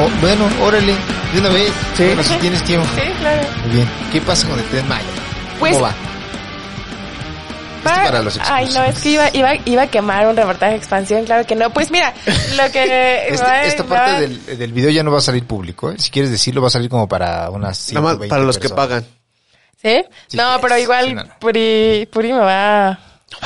Oh, 0.00 0.08
bueno, 0.20 0.48
órale, 0.62 0.94
de 1.32 1.40
una 1.40 1.48
vez. 1.50 1.72
Sí. 1.96 2.04
Bueno, 2.06 2.22
si 2.22 2.34
tienes 2.36 2.62
tiempo. 2.64 2.86
Sí, 2.94 3.02
claro. 3.20 3.42
Muy 3.66 3.76
bien. 3.76 3.88
¿Qué 4.12 4.20
pasa 4.20 4.48
con 4.48 4.58
el 4.58 4.64
Tren 4.66 4.88
Maya? 4.88 5.04
Pues, 5.58 5.72
¿Cómo 5.74 5.84
va? 5.84 5.94
Va- 7.86 7.94
para 8.04 8.22
los 8.22 8.38
Ay, 8.44 8.68
no, 8.74 8.84
es 8.84 8.98
que 8.98 9.08
iba, 9.10 9.30
iba, 9.32 9.54
iba 9.64 9.82
a 9.82 9.86
quemar 9.86 10.26
un 10.26 10.36
reportaje 10.36 10.72
de 10.72 10.78
expansión, 10.78 11.24
claro 11.24 11.46
que 11.46 11.54
no. 11.54 11.70
Pues 11.70 11.90
mira, 11.90 12.12
lo 12.56 12.70
que... 12.70 13.28
Este- 13.28 13.42
va- 13.42 13.62
esta 13.62 13.82
va- 13.84 13.88
parte 13.88 14.20
del, 14.20 14.58
del 14.58 14.72
video 14.72 14.90
ya 14.90 15.02
no 15.02 15.10
va 15.10 15.18
a 15.18 15.22
salir 15.22 15.46
público, 15.46 15.90
¿eh? 15.90 15.94
Si 15.98 16.10
quieres 16.10 16.30
decirlo, 16.30 16.60
va 16.60 16.68
a 16.68 16.70
salir 16.70 16.90
como 16.90 17.08
para 17.08 17.48
unas 17.48 17.92
Nada 17.92 18.02
más 18.04 18.12
120 18.18 18.28
para 18.28 18.42
los 18.42 18.58
que 18.58 18.68
pagan. 18.68 19.06
¿Sí? 19.80 20.04
Sí, 20.26 20.36
no, 20.36 20.58
pero 20.60 20.76
igual 20.76 21.06
sí, 21.06 21.14
no, 21.14 21.24
no. 21.24 21.30
Puri, 21.38 22.06
Puri 22.12 22.32
me 22.34 22.40
va... 22.40 22.98
No, 23.32 23.38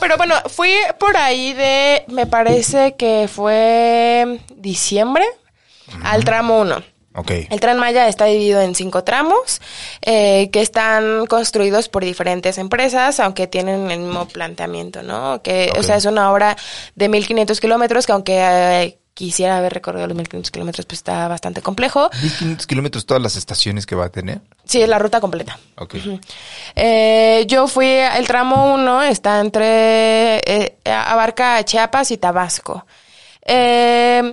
pero 0.00 0.16
bueno, 0.16 0.34
fui 0.48 0.72
por 0.98 1.16
ahí 1.16 1.52
de, 1.52 2.04
me 2.08 2.26
parece 2.26 2.94
que 2.96 3.28
fue 3.32 4.40
diciembre, 4.56 5.24
al 6.02 6.24
tramo 6.24 6.60
1. 6.60 6.82
Ok. 7.14 7.32
El 7.50 7.58
Tren 7.58 7.78
Maya 7.78 8.06
está 8.06 8.26
dividido 8.26 8.60
en 8.60 8.76
cinco 8.76 9.02
tramos 9.02 9.60
eh, 10.02 10.50
que 10.52 10.60
están 10.60 11.26
construidos 11.26 11.88
por 11.88 12.04
diferentes 12.04 12.58
empresas, 12.58 13.18
aunque 13.18 13.48
tienen 13.48 13.90
el 13.90 13.98
mismo 14.00 14.28
planteamiento, 14.28 15.02
¿no? 15.02 15.42
Que, 15.42 15.72
o 15.76 15.82
sea, 15.82 15.96
es 15.96 16.04
una 16.04 16.30
obra 16.30 16.56
de 16.94 17.10
1.500 17.10 17.58
kilómetros 17.58 18.06
que 18.06 18.12
aunque 18.12 18.38
eh, 18.38 18.98
quisiera 19.18 19.58
haber 19.58 19.74
recorrido 19.74 20.06
los 20.06 20.16
1.500 20.16 20.50
kilómetros, 20.52 20.86
pues 20.86 21.00
está 21.00 21.26
bastante 21.26 21.60
complejo. 21.60 22.08
1500 22.22 22.66
kilómetros 22.68 23.04
todas 23.04 23.20
las 23.20 23.34
estaciones 23.34 23.84
que 23.84 23.96
va 23.96 24.04
a 24.04 24.10
tener. 24.10 24.42
Sí, 24.64 24.80
es 24.80 24.88
la 24.88 25.00
ruta 25.00 25.20
completa. 25.20 25.58
Ok. 25.76 25.96
Eh, 26.76 27.44
yo 27.48 27.66
fui, 27.66 27.88
el 27.88 28.28
tramo 28.28 28.72
1 28.74 29.02
está 29.02 29.40
entre, 29.40 30.36
eh, 30.46 30.76
abarca 30.84 31.64
Chiapas 31.64 32.12
y 32.12 32.18
Tabasco. 32.18 32.86
Eh, 33.42 34.32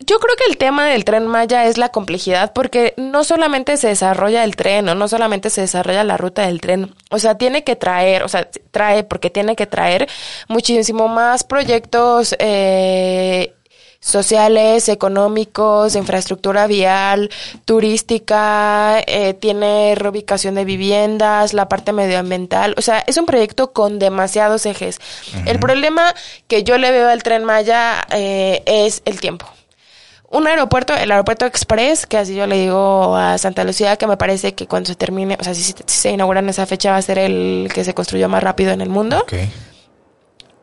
yo 0.00 0.18
creo 0.18 0.34
que 0.34 0.50
el 0.50 0.56
tema 0.56 0.86
del 0.86 1.04
tren 1.04 1.28
Maya 1.28 1.66
es 1.66 1.78
la 1.78 1.90
complejidad 1.90 2.52
porque 2.52 2.94
no 2.96 3.22
solamente 3.22 3.76
se 3.76 3.88
desarrolla 3.88 4.42
el 4.42 4.56
tren 4.56 4.88
o 4.88 4.96
no 4.96 5.06
solamente 5.06 5.50
se 5.50 5.60
desarrolla 5.60 6.02
la 6.02 6.16
ruta 6.16 6.46
del 6.46 6.60
tren, 6.60 6.94
o 7.10 7.18
sea, 7.18 7.36
tiene 7.36 7.64
que 7.64 7.76
traer, 7.76 8.22
o 8.24 8.28
sea, 8.28 8.48
trae 8.70 9.04
porque 9.04 9.28
tiene 9.28 9.54
que 9.54 9.66
traer 9.66 10.08
muchísimo 10.48 11.06
más 11.06 11.44
proyectos 11.44 12.34
eh, 12.38 13.54
sociales, 14.00 14.88
económicos, 14.88 15.94
infraestructura 15.94 16.66
vial, 16.66 17.30
turística, 17.66 18.98
eh, 19.06 19.34
tiene 19.34 19.94
reubicación 19.94 20.54
de 20.54 20.64
viviendas, 20.64 21.52
la 21.52 21.68
parte 21.68 21.92
medioambiental, 21.92 22.74
o 22.78 22.82
sea, 22.82 23.04
es 23.06 23.18
un 23.18 23.26
proyecto 23.26 23.72
con 23.72 23.98
demasiados 23.98 24.64
ejes. 24.66 24.98
El 25.44 25.58
problema 25.58 26.14
que 26.48 26.62
yo 26.62 26.78
le 26.78 26.90
veo 26.90 27.08
al 27.08 27.22
tren 27.22 27.44
Maya 27.44 28.06
eh, 28.10 28.62
es 28.66 29.02
el 29.04 29.20
tiempo. 29.20 29.46
Un 30.32 30.46
aeropuerto, 30.46 30.94
el 30.94 31.10
aeropuerto 31.10 31.44
express, 31.44 32.06
que 32.06 32.16
así 32.16 32.36
yo 32.36 32.46
le 32.46 32.56
digo 32.56 33.16
a 33.16 33.36
Santa 33.36 33.64
Lucía, 33.64 33.96
que 33.96 34.06
me 34.06 34.16
parece 34.16 34.54
que 34.54 34.68
cuando 34.68 34.86
se 34.86 34.94
termine, 34.94 35.36
o 35.40 35.44
sea, 35.44 35.54
si, 35.54 35.62
si 35.62 35.74
se 35.86 36.10
inaugura 36.10 36.38
en 36.38 36.48
esa 36.48 36.66
fecha 36.66 36.92
va 36.92 36.98
a 36.98 37.02
ser 37.02 37.18
el 37.18 37.68
que 37.74 37.84
se 37.84 37.94
construyó 37.94 38.28
más 38.28 38.42
rápido 38.42 38.70
en 38.70 38.80
el 38.80 38.88
mundo 38.88 39.18
Ok. 39.18 39.34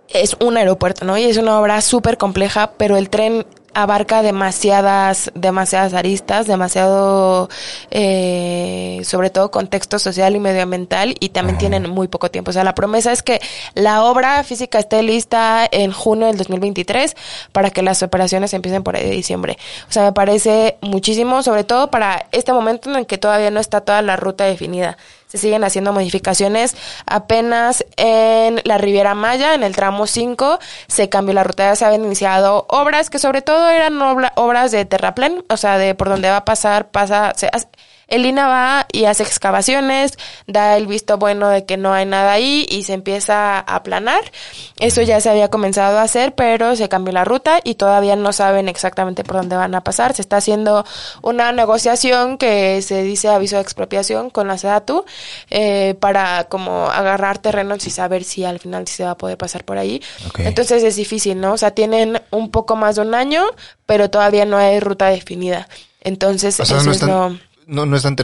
Es 0.09 0.35
un 0.39 0.57
aeropuerto, 0.57 1.05
¿no? 1.05 1.17
Y 1.17 1.25
es 1.25 1.37
una 1.37 1.59
obra 1.59 1.81
súper 1.81 2.17
compleja, 2.17 2.71
pero 2.77 2.97
el 2.97 3.09
tren 3.09 3.45
abarca 3.77 4.23
demasiadas, 4.23 5.31
demasiadas 5.35 5.93
aristas, 5.93 6.47
demasiado, 6.47 7.47
eh, 7.91 9.01
sobre 9.03 9.29
todo 9.29 9.51
contexto 9.51 9.99
social 9.99 10.35
y 10.35 10.39
medioambiental, 10.39 11.15
y 11.19 11.29
también 11.29 11.59
tienen 11.59 11.87
muy 11.87 12.07
poco 12.07 12.31
tiempo. 12.31 12.49
O 12.49 12.53
sea, 12.53 12.63
la 12.63 12.73
promesa 12.73 13.11
es 13.11 13.21
que 13.21 13.39
la 13.75 14.03
obra 14.03 14.43
física 14.43 14.79
esté 14.79 15.03
lista 15.03 15.67
en 15.71 15.91
junio 15.91 16.25
del 16.25 16.37
2023 16.37 17.15
para 17.51 17.69
que 17.69 17.83
las 17.83 18.01
operaciones 18.01 18.51
empiecen 18.55 18.81
por 18.81 18.95
ahí 18.95 19.03
de 19.03 19.11
diciembre. 19.11 19.59
O 19.87 19.91
sea, 19.91 20.05
me 20.05 20.11
parece 20.11 20.77
muchísimo, 20.81 21.43
sobre 21.43 21.63
todo 21.63 21.91
para 21.91 22.25
este 22.31 22.53
momento 22.53 22.89
en 22.89 22.95
el 22.95 23.05
que 23.05 23.19
todavía 23.19 23.51
no 23.51 23.59
está 23.59 23.81
toda 23.81 24.01
la 24.01 24.15
ruta 24.15 24.45
definida. 24.45 24.97
Se 25.27 25.37
siguen 25.37 25.63
haciendo 25.63 25.91
modificaciones. 25.93 26.75
Apenas 27.05 27.85
en 27.97 28.61
la 28.63 28.77
Riviera 28.77 29.13
Maya, 29.13 29.53
en 29.55 29.63
el 29.63 29.75
tramo 29.75 30.07
5, 30.07 30.59
se 30.87 31.09
cambió 31.09 31.33
la 31.33 31.43
ruta. 31.43 31.65
Ya 31.69 31.75
se 31.75 31.85
habían 31.85 32.05
iniciado 32.05 32.65
obras 32.69 33.09
que 33.09 33.19
sobre 33.19 33.41
todo 33.41 33.69
eran 33.69 34.01
obra- 34.01 34.31
obras 34.35 34.71
de 34.71 34.85
terraplén, 34.85 35.43
o 35.49 35.57
sea, 35.57 35.77
de 35.77 35.95
por 35.95 36.07
donde 36.09 36.29
va 36.29 36.37
a 36.37 36.45
pasar, 36.45 36.89
pasa, 36.91 37.33
se 37.35 37.49
hace- 37.51 37.67
el 38.07 38.25
INA 38.25 38.47
va 38.47 38.87
y 38.91 39.05
hace 39.05 39.23
excavaciones, 39.23 40.17
da 40.47 40.77
el 40.77 40.87
visto 40.87 41.17
bueno 41.17 41.49
de 41.49 41.65
que 41.65 41.77
no 41.77 41.93
hay 41.93 42.05
nada 42.05 42.31
ahí 42.31 42.65
y 42.69 42.83
se 42.83 42.93
empieza 42.93 43.59
a 43.59 43.75
aplanar. 43.75 44.31
Eso 44.79 45.01
ya 45.01 45.19
se 45.19 45.29
había 45.29 45.49
comenzado 45.49 45.97
a 45.97 46.03
hacer, 46.03 46.33
pero 46.35 46.75
se 46.75 46.89
cambió 46.89 47.13
la 47.13 47.25
ruta 47.25 47.59
y 47.63 47.75
todavía 47.75 48.15
no 48.15 48.33
saben 48.33 48.69
exactamente 48.69 49.23
por 49.23 49.37
dónde 49.37 49.55
van 49.55 49.75
a 49.75 49.81
pasar. 49.81 50.13
Se 50.13 50.21
está 50.21 50.37
haciendo 50.37 50.85
una 51.21 51.51
negociación 51.51 52.37
que 52.37 52.81
se 52.81 53.03
dice 53.03 53.29
aviso 53.29 53.57
de 53.57 53.61
expropiación 53.61 54.29
con 54.29 54.47
la 54.47 54.57
SEDATU 54.57 55.05
eh, 55.49 55.95
para 55.99 56.45
como 56.45 56.87
agarrar 56.87 57.39
terrenos 57.39 57.85
y 57.87 57.89
saber 57.89 58.23
si 58.23 58.45
al 58.45 58.59
final 58.59 58.87
sí 58.87 58.95
se 58.95 59.03
va 59.03 59.11
a 59.11 59.17
poder 59.17 59.37
pasar 59.37 59.63
por 59.65 59.77
ahí. 59.77 60.01
Entonces 60.37 60.83
es 60.83 60.95
difícil, 60.95 61.39
¿no? 61.39 61.53
O 61.53 61.57
sea, 61.57 61.71
tienen 61.71 62.21
un 62.31 62.51
poco 62.51 62.75
más 62.75 62.95
de 62.95 63.01
un 63.01 63.15
año, 63.15 63.43
pero 63.85 64.09
todavía 64.09 64.45
no 64.45 64.57
hay 64.57 64.79
ruta 64.79 65.07
definida. 65.07 65.67
Entonces, 66.01 66.59
O 66.59 66.65
sea, 66.65 66.77
eso 66.77 66.85
no 66.85 66.91
es 66.91 67.01
lo... 67.01 67.37
no, 67.67 67.85
no 67.85 67.95
están, 67.97 68.15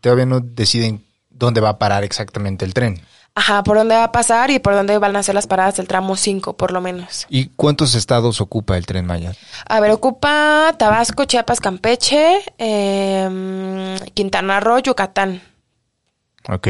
todavía 0.00 0.26
no 0.26 0.40
deciden 0.40 1.04
dónde 1.30 1.60
va 1.60 1.68
a 1.70 1.78
parar 1.78 2.02
exactamente 2.04 2.64
el 2.64 2.74
tren. 2.74 3.00
Ajá, 3.34 3.62
por 3.62 3.76
dónde 3.76 3.94
va 3.94 4.04
a 4.04 4.10
pasar 4.12 4.50
y 4.50 4.58
por 4.58 4.74
dónde 4.74 4.98
van 4.98 5.14
a 5.14 5.22
ser 5.22 5.36
las 5.36 5.46
paradas 5.46 5.76
del 5.76 5.86
tramo 5.86 6.16
5, 6.16 6.56
por 6.56 6.72
lo 6.72 6.80
menos. 6.80 7.24
¿Y 7.28 7.46
cuántos 7.54 7.94
estados 7.94 8.40
ocupa 8.40 8.76
el 8.76 8.84
tren 8.86 9.06
Maya? 9.06 9.32
A 9.68 9.78
ver, 9.78 9.92
ocupa 9.92 10.74
Tabasco, 10.76 11.24
Chiapas, 11.24 11.60
Campeche, 11.60 12.38
eh, 12.58 13.98
Quintana 14.14 14.58
Roo, 14.60 14.78
Yucatán. 14.80 15.40
Ok. 16.48 16.66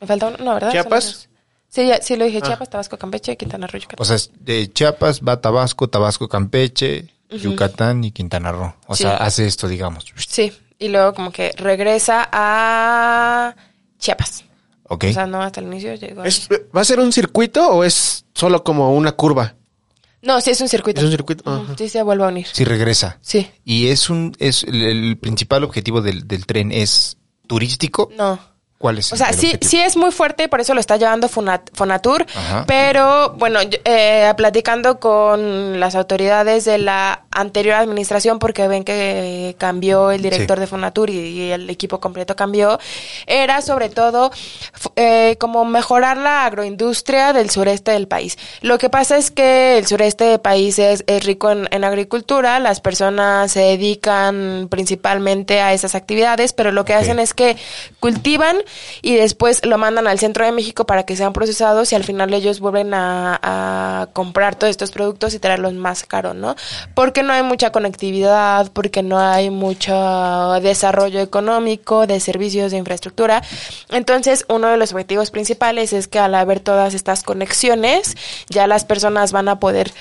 Me 0.00 0.06
falta 0.06 0.28
uno, 0.28 0.36
no, 0.38 0.54
¿verdad? 0.54 0.70
¿Chiapas? 0.72 1.28
Sí, 1.68 1.86
ya, 1.86 2.00
sí 2.02 2.16
lo 2.16 2.24
dije, 2.24 2.40
Chiapas, 2.42 2.70
Tabasco, 2.70 2.96
Campeche, 2.98 3.36
Quintana 3.36 3.66
Roo, 3.66 3.78
Yucatán. 3.80 4.02
O 4.02 4.04
sea, 4.04 4.16
de 4.40 4.72
Chiapas 4.72 5.20
va 5.20 5.40
Tabasco, 5.40 5.88
Tabasco, 5.88 6.28
Campeche, 6.28 7.08
Yucatán 7.30 8.04
y 8.04 8.12
Quintana 8.12 8.52
Roo. 8.52 8.74
O 8.86 8.94
Sí. 8.96 9.02
sea, 9.04 9.16
hace 9.16 9.46
esto, 9.46 9.68
digamos. 9.68 10.06
sí, 10.16 10.52
y 10.82 10.88
luego 10.88 11.14
como 11.14 11.30
que 11.32 11.52
regresa 11.56 12.28
a 12.32 13.54
Chiapas. 13.98 14.44
Ok. 14.84 15.04
O 15.10 15.12
sea, 15.12 15.26
no 15.26 15.40
hasta 15.40 15.60
el 15.60 15.66
inicio 15.66 15.94
llegó. 15.94 16.24
¿Es- 16.24 16.48
¿Va 16.76 16.80
a 16.80 16.84
ser 16.84 17.00
un 17.00 17.12
circuito 17.12 17.66
o 17.70 17.84
es 17.84 18.24
solo 18.34 18.62
como 18.62 18.94
una 18.94 19.12
curva? 19.12 19.54
No, 20.20 20.40
sí 20.40 20.50
es 20.50 20.60
un 20.60 20.68
circuito. 20.68 21.00
Es 21.00 21.04
un 21.06 21.10
circuito, 21.12 21.42
ajá. 21.50 21.74
Sí, 21.76 21.88
se 21.88 22.02
vuelve 22.02 22.24
a 22.24 22.28
unir. 22.28 22.46
Sí 22.52 22.64
regresa. 22.64 23.18
Sí. 23.22 23.50
Y 23.64 23.88
es 23.88 24.08
un, 24.10 24.36
es 24.38 24.62
el, 24.64 24.82
el 24.82 25.16
principal 25.18 25.64
objetivo 25.64 26.00
del, 26.02 26.28
del 26.28 26.46
tren 26.46 26.70
es 26.70 27.16
turístico. 27.46 28.08
No. 28.16 28.38
¿Cuál 28.82 28.98
es? 28.98 29.12
O 29.12 29.16
sea, 29.16 29.32
sí, 29.32 29.46
objetivo? 29.46 29.70
sí 29.70 29.78
es 29.78 29.96
muy 29.96 30.10
fuerte, 30.10 30.48
por 30.48 30.60
eso 30.60 30.74
lo 30.74 30.80
está 30.80 30.96
llevando 30.96 31.28
Fonat- 31.28 31.70
Fonatur, 31.72 32.26
Ajá. 32.34 32.64
pero 32.66 33.30
bueno, 33.38 33.60
eh, 33.62 34.34
platicando 34.36 34.98
con 34.98 35.78
las 35.78 35.94
autoridades 35.94 36.64
de 36.64 36.78
la 36.78 37.22
anterior 37.30 37.76
administración, 37.76 38.40
porque 38.40 38.66
ven 38.66 38.82
que 38.82 39.54
cambió 39.56 40.10
el 40.10 40.20
director 40.20 40.58
Sí. 40.58 40.60
de 40.62 40.66
Fonatur 40.66 41.10
y, 41.10 41.14
y 41.20 41.50
el 41.52 41.70
equipo 41.70 42.00
completo 42.00 42.34
cambió, 42.34 42.80
era 43.28 43.62
sobre 43.62 43.88
todo 43.88 44.32
eh, 44.96 45.36
como 45.38 45.64
mejorar 45.64 46.16
la 46.16 46.44
agroindustria 46.44 47.32
del 47.32 47.50
sureste 47.50 47.92
del 47.92 48.08
país. 48.08 48.36
Lo 48.62 48.78
que 48.78 48.90
pasa 48.90 49.16
es 49.16 49.30
que 49.30 49.78
el 49.78 49.86
sureste 49.86 50.24
del 50.24 50.40
país 50.40 50.80
es, 50.80 51.04
es 51.06 51.24
rico 51.24 51.52
en, 51.52 51.68
en 51.70 51.84
agricultura, 51.84 52.58
las 52.58 52.80
personas 52.80 53.52
se 53.52 53.60
dedican 53.60 54.66
principalmente 54.68 55.60
a 55.60 55.72
esas 55.72 55.94
actividades, 55.94 56.52
pero 56.52 56.72
lo 56.72 56.84
que 56.84 56.94
hacen 56.94 57.20
es 57.20 57.32
que 57.32 57.56
cultivan 58.00 58.56
y 59.02 59.16
después 59.16 59.64
lo 59.64 59.78
mandan 59.78 60.06
al 60.06 60.18
centro 60.18 60.44
de 60.44 60.52
México 60.52 60.86
para 60.86 61.04
que 61.04 61.16
sean 61.16 61.32
procesados 61.32 61.92
y 61.92 61.94
al 61.94 62.04
final 62.04 62.32
ellos 62.34 62.60
vuelven 62.60 62.92
a, 62.94 64.08
comprar 64.12 64.56
todos 64.56 64.70
estos 64.70 64.90
productos 64.90 65.34
y 65.34 65.38
traerlos 65.38 65.74
más 65.74 66.04
caros, 66.04 66.34
¿no? 66.34 66.56
Porque 66.94 67.22
no 67.22 67.32
hay 67.32 67.42
mucha 67.42 67.70
conectividad, 67.70 68.70
porque 68.72 69.02
no 69.02 69.18
hay 69.18 69.50
mucho 69.50 70.58
desarrollo 70.62 71.20
económico, 71.20 72.06
de 72.06 72.20
servicios, 72.20 72.72
de 72.72 72.78
infraestructura. 72.78 73.42
Entonces, 73.90 74.44
uno 74.48 74.68
de 74.68 74.76
los 74.76 74.92
objetivos 74.92 75.30
principales 75.30 75.92
es 75.92 76.08
que 76.08 76.18
al 76.18 76.34
haber 76.34 76.60
todas 76.60 76.94
estas 76.94 77.22
conexiones, 77.22 78.16
ya 78.48 78.66
las 78.66 78.84
personas 78.84 79.32
van 79.32 79.48
a 79.48 79.60
poder 79.60 79.92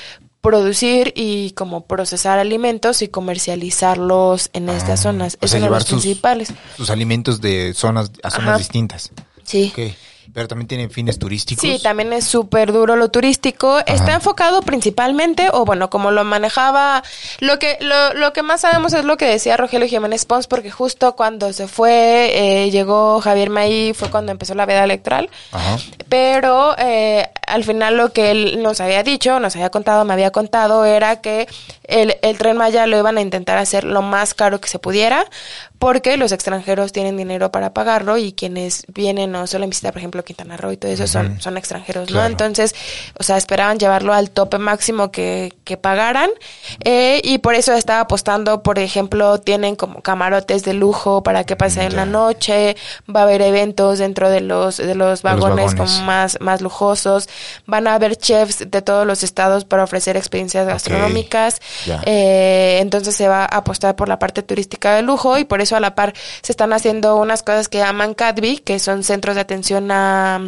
producir 0.42 1.14
y 1.16 1.52
como 1.52 1.86
procesar 1.86 2.40
alimentos 2.40 3.02
y 3.02 3.08
comercializarlos 3.08 4.50
en 4.54 4.70
estas 4.70 5.02
zonas. 5.02 5.38
O 5.42 5.46
es 5.46 5.52
sea, 5.52 5.60
uno 5.60 5.66
de 5.66 5.70
llevar 5.70 5.82
los 5.82 5.90
sus, 5.90 6.02
principales. 6.02 6.54
sus 6.76 6.90
alimentos 6.90 7.42
de 7.42 7.74
zonas 7.74 8.12
a 8.24 8.32
zonas 8.32 8.50
Ajá. 8.50 8.58
distintas. 8.58 9.12
Sí. 9.44 9.72
Ok. 9.74 9.96
Pero 10.34 10.48
también 10.48 10.68
tiene 10.68 10.90
fines 10.90 11.20
turísticos. 11.20 11.62
Sí, 11.62 11.80
también 11.82 12.14
es 12.14 12.26
súper 12.26 12.72
duro 12.72 12.96
lo 12.96 13.10
turístico. 13.10 13.80
Está 13.86 14.14
enfocado 14.14 14.62
principalmente, 14.62 15.50
o 15.52 15.66
bueno, 15.66 15.90
como 15.90 16.12
lo 16.12 16.24
manejaba, 16.24 17.04
lo 17.40 17.60
que, 17.60 17.78
lo, 17.82 18.14
lo 18.14 18.34
que 18.34 18.44
más 18.44 18.62
sabemos 18.62 18.94
es 18.94 19.04
lo 19.04 19.18
que 19.18 19.26
decía 19.26 19.58
Rogelio 19.58 19.88
Jiménez 19.88 20.26
Pons, 20.26 20.48
porque 20.48 20.72
justo 20.72 21.16
cuando 21.16 21.52
se 21.54 21.68
fue, 21.68 22.66
eh, 22.66 22.72
llegó 22.72 23.20
Javier 23.22 23.50
May, 23.50 23.94
fue 23.94 24.10
cuando 24.10 24.32
empezó 24.32 24.54
la 24.56 24.66
veda 24.66 24.84
electoral. 24.84 25.30
Ajá. 25.52 25.78
Pero 26.08 26.76
eh, 26.78 27.30
al 27.48 27.64
final 27.64 27.98
lo 27.98 28.14
que 28.14 28.32
él 28.32 28.64
nos 28.64 28.80
había 28.80 29.04
dicho, 29.04 29.40
nos 29.40 29.56
había 29.56 29.70
contado, 29.70 30.06
me 30.06 30.14
había 30.14 30.32
contado, 30.32 30.86
era 30.86 31.22
que 31.22 31.48
el, 31.84 32.16
el 32.22 32.38
tren 32.38 32.58
Maya 32.58 32.88
lo 32.88 32.98
iban 32.98 33.18
a 33.18 33.22
intentar 33.22 33.58
hacer 33.58 33.84
lo 33.84 34.02
más 34.02 34.34
caro 34.34 34.62
que 34.62 34.70
se 34.70 34.80
pudiera, 34.80 35.26
porque 35.81 36.16
los 36.16 36.31
extranjeros 36.31 36.92
tienen 36.92 37.18
dinero 37.18 37.51
para 37.51 37.74
pagarlo 37.74 38.16
y 38.16 38.33
quienes 38.33 38.83
vienen 38.88 39.31
no 39.31 39.48
solo 39.48 39.63
a 39.63 39.68
visitar, 39.68 39.92
por 39.92 39.98
ejemplo, 39.98 40.24
Quintana 40.24 40.56
Roo 40.56 40.72
y 40.72 40.78
todo 40.78 40.92
eso, 40.92 41.07
son, 41.07 41.42
son 41.42 41.57
extranjeros, 41.57 42.12
¿no? 42.12 42.24
Entonces, 42.24 42.75
o 43.18 43.24
sea, 43.24 43.36
esperaban 43.36 43.80
llevarlo 43.80 44.13
al 44.13 44.30
tope 44.30 44.60
máximo 44.60 45.10
que, 45.12 45.56
que 45.63 45.78
pagaran 45.78 46.30
eh, 46.83 47.19
y 47.24 47.39
por 47.39 47.56
eso 47.56 47.74
estaba 47.74 48.01
apostando, 48.01 48.62
por 48.62 48.78
ejemplo, 48.78 49.39
tienen 49.39 49.75
como 49.75 50.04
camarotes 50.04 50.63
de 50.63 50.74
lujo 50.75 51.24
para 51.24 51.45
que 51.45 51.56
pasen 51.56 51.89
Ya. 51.89 51.95
la 51.95 52.06
noche, 52.06 52.75
va 53.13 53.22
a 53.22 53.24
haber 53.24 53.42
eventos 53.42 53.98
dentro 53.98 54.30
de 54.30 54.42
los, 54.42 54.77
de 54.77 54.94
los 54.94 55.24
vagones, 55.24 55.74
como 55.74 56.01
más, 56.01 56.38
más 56.42 56.62
lujosos, 56.62 57.27
van 57.66 57.88
a 57.88 57.95
haber 57.95 58.18
chefs 58.18 58.69
de 58.69 58.81
todos 58.84 59.07
los 59.07 59.24
estados 59.24 59.66
para 59.66 59.84
ofrecer 59.84 60.16
experiencias 60.16 60.68
gastronómicas, 60.68 61.60
eh, 62.06 62.77
entonces 62.81 63.16
se 63.16 63.27
va 63.27 63.45
a 63.45 63.57
apostar 63.57 63.95
por 63.95 64.07
la 64.07 64.19
parte 64.19 64.44
turística 64.44 64.94
de 64.94 65.01
lujo 65.01 65.39
y 65.39 65.44
por 65.44 65.60
eso 65.60 65.71
a 65.76 65.80
la 65.80 65.96
par. 65.96 66.14
Se 66.42 66.52
están 66.52 66.74
haciendo 66.74 67.16
unas 67.18 67.44
cosas 67.44 67.70
que 67.70 67.80
llaman 67.80 68.14
CADVI, 68.14 68.58
que 68.60 68.80
son 68.80 69.04
centros 69.04 69.36
de 69.36 69.42
atención 69.42 69.92
a 69.92 70.42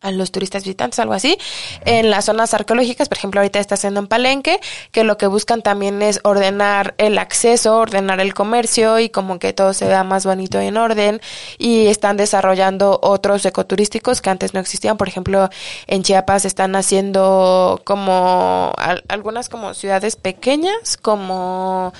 a 0.00 0.12
los 0.12 0.30
turistas 0.30 0.62
visitantes, 0.62 1.00
algo 1.00 1.12
así, 1.12 1.36
en 1.84 2.08
las 2.08 2.26
zonas 2.26 2.54
arqueológicas, 2.54 3.08
por 3.08 3.18
ejemplo, 3.18 3.40
ahorita 3.40 3.58
está 3.58 3.74
haciendo 3.74 3.98
en 3.98 4.06
Palenque, 4.06 4.60
que 4.92 5.02
lo 5.02 5.18
que 5.18 5.26
buscan 5.26 5.60
también 5.60 6.02
es 6.02 6.20
ordenar 6.22 6.94
el 6.98 7.18
acceso, 7.18 7.78
ordenar 7.78 8.20
el 8.20 8.32
comercio 8.32 9.00
y 9.00 9.08
como 9.08 9.40
que 9.40 9.52
todo 9.52 9.74
se 9.74 9.88
vea 9.88 10.04
más 10.04 10.24
bonito 10.24 10.62
y 10.62 10.66
en 10.66 10.76
orden, 10.76 11.20
y 11.58 11.88
están 11.88 12.16
desarrollando 12.16 13.00
otros 13.02 13.44
ecoturísticos 13.44 14.20
que 14.22 14.30
antes 14.30 14.54
no 14.54 14.60
existían, 14.60 14.96
por 14.98 15.08
ejemplo, 15.08 15.48
en 15.88 16.04
Chiapas 16.04 16.44
están 16.44 16.76
haciendo 16.76 17.80
como 17.82 18.72
al- 18.76 19.02
algunas 19.08 19.48
como 19.48 19.74
ciudades 19.74 20.14
pequeñas, 20.14 20.96
como 20.96 21.92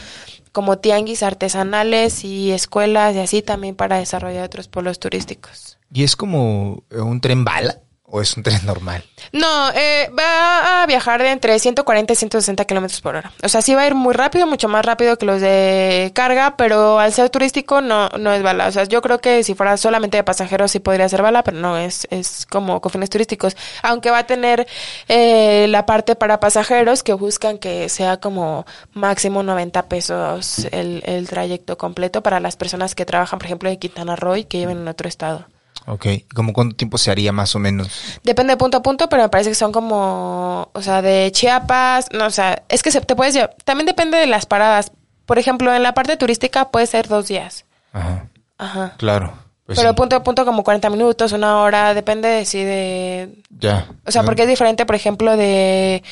como 0.58 0.78
tianguis 0.78 1.22
artesanales 1.22 2.24
y 2.24 2.50
escuelas 2.50 3.14
y 3.14 3.20
así 3.20 3.42
también 3.42 3.76
para 3.76 3.98
desarrollar 3.98 4.44
otros 4.44 4.66
polos 4.66 4.98
turísticos. 4.98 5.78
¿Y 5.92 6.02
es 6.02 6.16
como 6.16 6.82
eh, 6.90 6.98
un 6.98 7.20
tren 7.20 7.44
bala 7.44 7.78
o 8.10 8.20
es 8.20 8.36
un 8.36 8.42
tren 8.42 8.64
normal? 8.64 9.04
No, 9.32 9.70
eh, 9.74 10.10
va 10.18 10.82
a 10.82 10.86
viajar 10.86 11.22
de 11.22 11.30
entre 11.30 11.58
140 11.58 12.12
y 12.12 12.16
160 12.16 12.64
kilómetros 12.64 13.00
por 13.00 13.16
hora. 13.16 13.32
O 13.42 13.48
sea, 13.48 13.60
sí 13.60 13.74
va 13.74 13.82
a 13.82 13.86
ir 13.86 13.94
muy 13.94 14.14
rápido, 14.14 14.46
mucho 14.46 14.68
más 14.68 14.84
rápido 14.84 15.18
que 15.18 15.26
los 15.26 15.40
de 15.40 16.10
carga, 16.14 16.56
pero 16.56 16.98
al 16.98 17.12
ser 17.12 17.28
turístico 17.30 17.80
no, 17.80 18.08
no 18.18 18.32
es 18.32 18.42
bala. 18.42 18.68
O 18.68 18.72
sea, 18.72 18.84
yo 18.84 19.02
creo 19.02 19.18
que 19.18 19.44
si 19.44 19.54
fuera 19.54 19.76
solamente 19.76 20.16
de 20.16 20.24
pasajeros 20.24 20.70
sí 20.70 20.78
podría 20.78 21.08
ser 21.08 21.22
bala, 21.22 21.42
pero 21.44 21.58
no, 21.58 21.76
es, 21.76 22.06
es 22.10 22.46
como 22.46 22.80
con 22.80 22.92
fines 22.92 23.10
turísticos. 23.10 23.56
Aunque 23.82 24.10
va 24.10 24.18
a 24.18 24.26
tener 24.26 24.66
eh, 25.08 25.66
la 25.68 25.84
parte 25.86 26.16
para 26.16 26.40
pasajeros 26.40 27.02
que 27.02 27.12
buscan 27.12 27.58
que 27.58 27.88
sea 27.88 28.18
como 28.18 28.66
máximo 28.94 29.42
90 29.42 29.88
pesos 29.88 30.66
el, 30.72 31.02
el 31.04 31.28
trayecto 31.28 31.76
completo 31.76 32.22
para 32.22 32.40
las 32.40 32.56
personas 32.56 32.94
que 32.94 33.04
trabajan, 33.04 33.38
por 33.38 33.46
ejemplo, 33.46 33.68
de 33.68 33.78
Quintana 33.78 34.16
Roo 34.16 34.36
y 34.36 34.44
que 34.44 34.58
viven 34.58 34.78
en 34.78 34.88
otro 34.88 35.08
estado. 35.08 35.46
Ok. 35.90 36.06
¿Cómo 36.34 36.52
cuánto 36.52 36.76
tiempo 36.76 36.98
se 36.98 37.10
haría 37.10 37.32
más 37.32 37.54
o 37.54 37.58
menos? 37.58 37.88
Depende 38.22 38.52
de 38.52 38.56
punto 38.58 38.76
a 38.76 38.82
punto, 38.82 39.08
pero 39.08 39.22
me 39.22 39.28
parece 39.30 39.48
que 39.50 39.54
son 39.54 39.72
como, 39.72 40.68
o 40.72 40.82
sea, 40.82 41.00
de 41.00 41.30
Chiapas, 41.32 42.08
no, 42.12 42.26
o 42.26 42.30
sea, 42.30 42.62
es 42.68 42.82
que 42.82 42.90
se, 42.90 43.00
te 43.00 43.16
puedes 43.16 43.32
llevar, 43.32 43.56
también 43.64 43.86
depende 43.86 44.18
de 44.18 44.26
las 44.26 44.44
paradas. 44.44 44.92
Por 45.24 45.38
ejemplo, 45.38 45.74
en 45.74 45.82
la 45.82 45.94
parte 45.94 46.16
turística 46.18 46.68
puede 46.70 46.86
ser 46.86 47.08
dos 47.08 47.28
días. 47.28 47.64
Ajá. 47.92 48.26
Ajá. 48.58 48.94
Claro. 48.98 49.32
Pues 49.64 49.78
pero 49.78 49.90
sí. 49.90 49.96
punto 49.96 50.16
a 50.16 50.22
punto 50.22 50.44
como 50.44 50.62
40 50.62 50.90
minutos, 50.90 51.32
una 51.32 51.58
hora, 51.58 51.94
depende 51.94 52.28
de 52.28 52.44
si 52.44 52.62
de... 52.62 53.42
Ya. 53.50 53.86
O 54.06 54.10
sea, 54.10 54.22
porque 54.24 54.42
es 54.42 54.48
diferente, 54.48 54.84
por 54.86 54.94
ejemplo, 54.94 55.36
de 55.36 56.02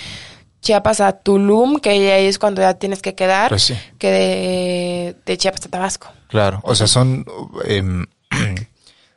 Chiapas 0.60 1.00
a 1.00 1.12
Tulum, 1.12 1.78
que 1.80 1.90
ahí 1.90 2.26
es 2.26 2.38
cuando 2.38 2.60
ya 2.60 2.74
tienes 2.74 3.00
que 3.00 3.14
quedar, 3.14 3.48
Pues 3.48 3.62
sí. 3.62 3.74
que 3.98 4.10
de, 4.10 5.16
de 5.24 5.38
Chiapas 5.38 5.64
a 5.66 5.68
Tabasco. 5.70 6.08
Claro. 6.28 6.60
O 6.64 6.74
sea, 6.74 6.86
son, 6.86 7.24
em, 7.64 8.04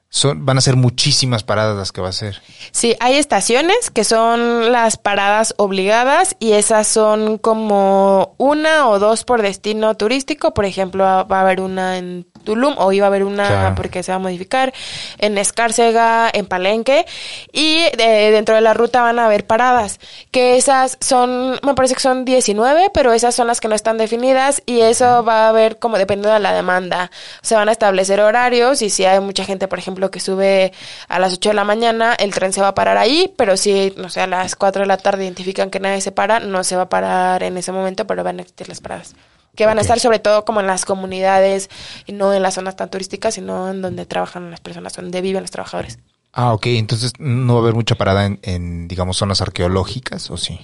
son, 0.09 0.45
van 0.45 0.57
a 0.57 0.61
ser 0.61 0.75
muchísimas 0.75 1.43
paradas 1.43 1.77
las 1.77 1.91
que 1.91 2.01
va 2.01 2.09
a 2.09 2.13
ser. 2.13 2.41
Sí, 2.71 2.95
hay 2.99 3.15
estaciones 3.15 3.91
que 3.91 4.03
son 4.03 4.71
las 4.71 4.97
paradas 4.97 5.53
obligadas 5.57 6.35
y 6.39 6.53
esas 6.53 6.87
son 6.87 7.37
como 7.37 8.33
una 8.37 8.89
o 8.89 8.97
dos 8.97 9.23
por 9.23 9.41
destino 9.41 9.95
turístico. 9.95 10.53
Por 10.53 10.65
ejemplo, 10.65 11.03
va 11.03 11.37
a 11.37 11.41
haber 11.41 11.61
una 11.61 11.97
en 11.97 12.25
Tulum 12.43 12.75
o 12.77 12.91
iba 12.91 13.05
a 13.05 13.07
haber 13.07 13.23
una 13.23 13.47
Claro. 13.47 13.75
porque 13.75 14.03
se 14.03 14.11
va 14.11 14.17
a 14.17 14.19
modificar 14.19 14.73
en 15.17 15.37
Escárcega, 15.37 16.29
en 16.33 16.45
Palenque 16.45 17.05
y 17.51 17.81
dentro 17.97 18.55
de 18.55 18.61
la 18.61 18.73
ruta 18.73 19.01
van 19.01 19.19
a 19.19 19.25
haber 19.25 19.45
paradas 19.45 19.99
que 20.31 20.57
esas 20.57 20.97
son, 21.01 21.59
me 21.63 21.73
parece 21.75 21.95
que 21.95 22.01
son 22.01 22.25
19, 22.25 22.89
pero 22.93 23.13
esas 23.13 23.35
son 23.35 23.47
las 23.47 23.59
que 23.61 23.67
no 23.67 23.75
están 23.75 23.97
definidas 23.97 24.61
y 24.65 24.81
eso 24.81 25.23
va 25.23 25.45
a 25.45 25.49
haber 25.49 25.77
como 25.79 25.97
dependiendo 25.97 26.33
de 26.33 26.39
la 26.39 26.53
demanda. 26.53 27.11
Se 27.41 27.55
van 27.55 27.69
a 27.69 27.71
establecer 27.71 28.19
horarios 28.19 28.81
y 28.81 28.89
si 28.89 29.05
hay 29.05 29.19
mucha 29.19 29.43
gente, 29.45 29.67
por 29.67 29.79
ejemplo, 29.79 30.11
que 30.11 30.19
sube 30.19 30.71
a 31.07 31.19
las 31.19 31.33
8 31.33 31.49
de 31.49 31.55
la 31.55 31.63
mañana, 31.63 32.13
el 32.13 32.33
tren 32.33 32.53
se 32.53 32.61
va 32.61 32.69
a 32.69 32.75
parar 32.75 32.97
ahí, 32.97 33.33
pero 33.37 33.57
si, 33.57 33.93
no 33.97 34.09
sé, 34.09 34.21
a 34.21 34.27
las 34.27 34.55
4 34.55 34.81
de 34.81 34.87
la 34.87 34.97
tarde 34.97 35.23
identifican 35.23 35.69
que 35.69 35.79
nadie 35.79 36.01
se 36.01 36.11
para, 36.11 36.39
no 36.39 36.63
se 36.63 36.75
va 36.75 36.83
a 36.83 36.89
parar 36.89 37.43
en 37.43 37.57
ese 37.57 37.71
momento, 37.71 38.05
pero 38.07 38.23
van 38.23 38.39
a 38.39 38.41
existir 38.41 38.69
las 38.69 38.79
paradas. 38.81 39.15
Que 39.55 39.65
van 39.65 39.77
a 39.77 39.81
estar 39.81 39.99
sobre 39.99 40.19
todo 40.19 40.45
como 40.45 40.61
en 40.61 40.67
las 40.67 40.85
comunidades 40.85 41.69
y 42.05 42.13
no 42.13 42.33
en 42.33 42.41
las 42.41 42.53
zonas 42.53 42.75
tan 42.75 42.89
turísticas, 42.89 43.35
sino 43.35 43.69
en 43.69 43.81
donde 43.81 44.05
trabajan 44.05 44.51
las 44.51 44.61
personas, 44.61 44.93
donde 44.93 45.21
viven 45.21 45.41
los 45.41 45.51
trabajadores. 45.51 45.99
Ah, 46.31 46.53
ok. 46.53 46.67
Entonces 46.67 47.13
no 47.17 47.55
va 47.55 47.59
a 47.59 47.63
haber 47.63 47.73
mucha 47.73 47.95
parada 47.95 48.25
en, 48.25 48.39
en 48.43 48.87
digamos, 48.87 49.17
zonas 49.17 49.41
arqueológicas, 49.41 50.29
¿o 50.29 50.37
sí? 50.37 50.59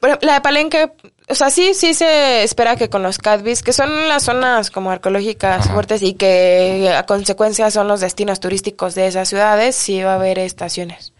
Pero 0.00 0.18
la 0.22 0.34
de 0.34 0.40
Palenque, 0.40 0.92
o 1.28 1.34
sea, 1.34 1.50
sí, 1.50 1.74
sí 1.74 1.92
se 1.94 2.42
espera 2.42 2.76
que 2.76 2.88
con 2.88 3.02
los 3.02 3.18
CADBIS, 3.18 3.62
que 3.62 3.72
son 3.72 4.08
las 4.08 4.22
zonas 4.24 4.70
como 4.70 4.90
arqueológicas 4.90 5.66
Ajá. 5.66 5.74
fuertes 5.74 6.02
y 6.02 6.14
que 6.14 6.94
a 6.96 7.04
consecuencia 7.04 7.70
son 7.70 7.88
los 7.88 8.00
destinos 8.00 8.40
turísticos 8.40 8.94
de 8.94 9.08
esas 9.08 9.28
ciudades, 9.28 9.76
sí 9.76 10.02
va 10.02 10.12
a 10.12 10.16
haber 10.16 10.38
estaciones. 10.38 11.12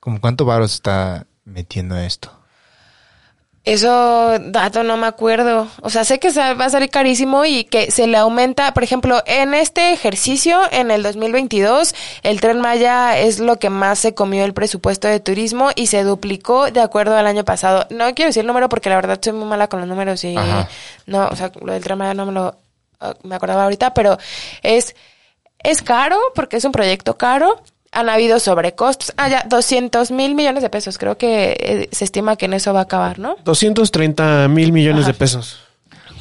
¿Cómo 0.00 0.20
cuánto 0.20 0.44
varos 0.44 0.74
está 0.74 1.26
metiendo 1.44 1.96
esto? 1.96 2.39
Eso 3.64 4.38
dato 4.38 4.82
no 4.84 4.96
me 4.96 5.06
acuerdo. 5.06 5.68
O 5.82 5.90
sea, 5.90 6.04
sé 6.04 6.18
que 6.18 6.30
va 6.30 6.64
a 6.64 6.70
salir 6.70 6.88
carísimo 6.88 7.44
y 7.44 7.64
que 7.64 7.90
se 7.90 8.06
le 8.06 8.16
aumenta, 8.16 8.72
por 8.72 8.82
ejemplo, 8.82 9.22
en 9.26 9.52
este 9.52 9.92
ejercicio, 9.92 10.58
en 10.70 10.90
el 10.90 11.02
2022, 11.02 11.94
el 12.22 12.40
Tren 12.40 12.60
Maya 12.60 13.18
es 13.18 13.38
lo 13.38 13.58
que 13.58 13.68
más 13.68 13.98
se 13.98 14.14
comió 14.14 14.46
el 14.46 14.54
presupuesto 14.54 15.08
de 15.08 15.20
turismo 15.20 15.70
y 15.76 15.88
se 15.88 16.04
duplicó 16.04 16.70
de 16.70 16.80
acuerdo 16.80 17.16
al 17.16 17.26
año 17.26 17.44
pasado. 17.44 17.86
No 17.90 18.14
quiero 18.14 18.30
decir 18.30 18.40
el 18.40 18.46
número 18.46 18.70
porque 18.70 18.88
la 18.88 18.96
verdad 18.96 19.18
soy 19.22 19.34
muy 19.34 19.46
mala 19.46 19.68
con 19.68 19.80
los 19.80 19.88
números 19.88 20.24
y 20.24 20.36
Ajá. 20.36 20.68
no, 21.04 21.28
o 21.28 21.36
sea, 21.36 21.52
lo 21.60 21.74
del 21.74 21.84
Tren 21.84 21.98
Maya 21.98 22.14
no 22.14 22.24
me 22.24 22.32
lo 22.32 22.56
ah, 22.98 23.14
me 23.24 23.34
acordaba 23.34 23.64
ahorita, 23.64 23.92
pero 23.92 24.16
es 24.62 24.96
es 25.62 25.82
caro 25.82 26.18
porque 26.34 26.56
es 26.56 26.64
un 26.64 26.72
proyecto 26.72 27.18
caro. 27.18 27.62
Han 27.92 28.08
habido 28.08 28.38
sobrecostos. 28.38 29.12
Ah, 29.16 29.28
ya, 29.28 29.44
200 29.48 30.10
mil 30.12 30.34
millones 30.34 30.62
de 30.62 30.70
pesos. 30.70 30.96
Creo 30.96 31.18
que 31.18 31.56
eh, 31.58 31.88
se 31.90 32.04
estima 32.04 32.36
que 32.36 32.44
en 32.46 32.54
eso 32.54 32.72
va 32.72 32.80
a 32.80 32.82
acabar, 32.84 33.18
¿no? 33.18 33.36
230 33.44 34.46
mil 34.48 34.72
millones 34.72 35.02
Ajá. 35.04 35.12
de 35.12 35.18
pesos. 35.18 35.58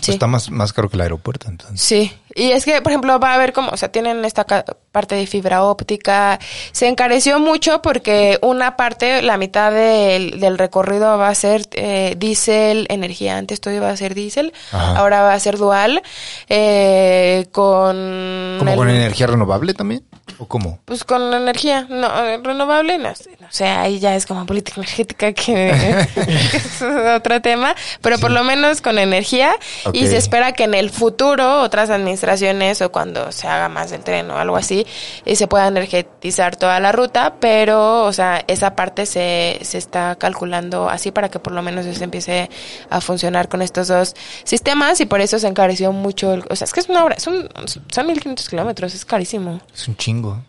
Sí. 0.02 0.12
Está 0.12 0.28
más, 0.28 0.50
más 0.50 0.72
caro 0.72 0.90
que 0.90 0.96
el 0.96 1.02
aeropuerto, 1.02 1.48
entonces. 1.50 1.82
Sí, 1.82 2.10
y 2.34 2.52
es 2.52 2.64
que, 2.64 2.82
por 2.82 2.94
ejemplo, 2.94 3.20
va 3.20 3.32
a 3.32 3.34
haber 3.36 3.52
como, 3.52 3.70
o 3.72 3.76
sea, 3.76 3.92
tienen 3.92 4.24
esta 4.24 4.46
parte 4.46 5.16
de 5.16 5.28
fibra 5.28 5.62
óptica. 5.66 6.40
Se 6.72 6.88
encareció 6.88 7.38
mucho 7.38 7.82
porque 7.82 8.40
una 8.42 8.78
parte, 8.78 9.22
la 9.22 9.38
mitad 9.38 9.74
del, 9.74 10.40
del 10.40 10.58
recorrido 10.58 11.18
va 11.18 11.28
a 11.28 11.36
ser 11.36 11.64
eh, 11.74 12.16
diésel, 12.18 12.88
energía. 12.90 13.38
Antes 13.38 13.60
todo 13.60 13.74
iba 13.74 13.90
a 13.90 13.98
ser 13.98 14.16
diésel, 14.16 14.54
ahora 14.72 15.22
va 15.22 15.34
a 15.34 15.40
ser 15.40 15.58
dual, 15.58 16.02
eh, 16.48 17.48
con... 17.52 18.56
¿Como 18.58 18.72
el- 18.72 18.78
con 18.78 18.90
energía 18.90 19.28
renovable 19.28 19.74
también? 19.74 20.04
¿O 20.40 20.48
cómo? 20.48 20.80
Pues 20.86 21.04
con 21.04 21.34
energía 21.34 21.86
no, 21.90 22.08
eh, 22.26 22.40
renovable, 22.42 22.98
no 22.98 23.14
sé, 23.14 23.38
no 23.50 23.54
sé, 23.54 23.66
ahí 23.66 23.98
ya 23.98 24.16
es 24.16 24.28
como 24.28 24.46
política 24.46 24.80
energética 24.80 25.34
que, 25.34 25.70
es 26.54 26.82
otro 27.16 27.42
tema, 27.42 27.74
pero 28.00 28.20
por 28.20 28.30
lo 28.30 28.44
menos 28.44 28.80
con 28.80 29.00
energía 29.00 29.56
y 29.92 30.06
se 30.06 30.18
espera 30.18 30.52
que 30.52 30.66
en 30.66 30.76
el 30.76 30.92
futuro 30.92 31.62
otras 31.64 31.90
administraciones 31.90 32.80
o 32.84 32.92
cuando 32.92 33.32
se 33.32 33.48
haga 33.48 33.68
más 33.68 33.90
del 33.90 34.02
tren 34.04 34.30
o 34.30 34.38
algo 34.38 34.56
así, 34.56 34.86
eh, 35.26 35.36
se 35.36 35.48
pueda 35.48 35.68
energetizar 35.68 36.58
toda 36.58 36.80
la 36.80 36.92
ruta, 36.92 37.38
pero, 37.40 38.04
o 38.06 38.14
sea, 38.14 38.44
esa 38.48 38.76
parte 38.76 39.08
se, 39.08 39.58
se 39.64 39.80
está 39.80 40.16
calculando 40.16 40.88
así 40.88 41.10
para 41.12 41.30
que 41.30 41.40
por 41.40 41.54
lo 41.54 41.64
menos 41.64 41.88
se 41.88 42.04
empiece 42.04 42.52
a 42.92 43.02
funcionar 43.02 43.50
con 43.50 43.64
estos 43.64 43.88
dos 43.88 44.16
sistemas 44.44 45.02
y 45.02 45.08
por 45.08 45.22
eso 45.22 45.40
se 45.40 45.48
encareció 45.48 45.92
mucho, 45.92 46.34
el- 46.36 46.44
o 46.52 46.56
sea, 46.56 46.66
es 46.66 46.74
que 46.74 46.82
es 46.82 46.90
una 46.90 47.04
obra, 47.04 47.20
son, 47.20 47.50
son 47.92 48.06
1500 48.06 48.48
kilómetros, 48.48 48.94
es 48.94 49.06
carísimo. 49.06 49.60
Es 49.74 49.88
un 49.88 49.98
chingo. 49.98 50.44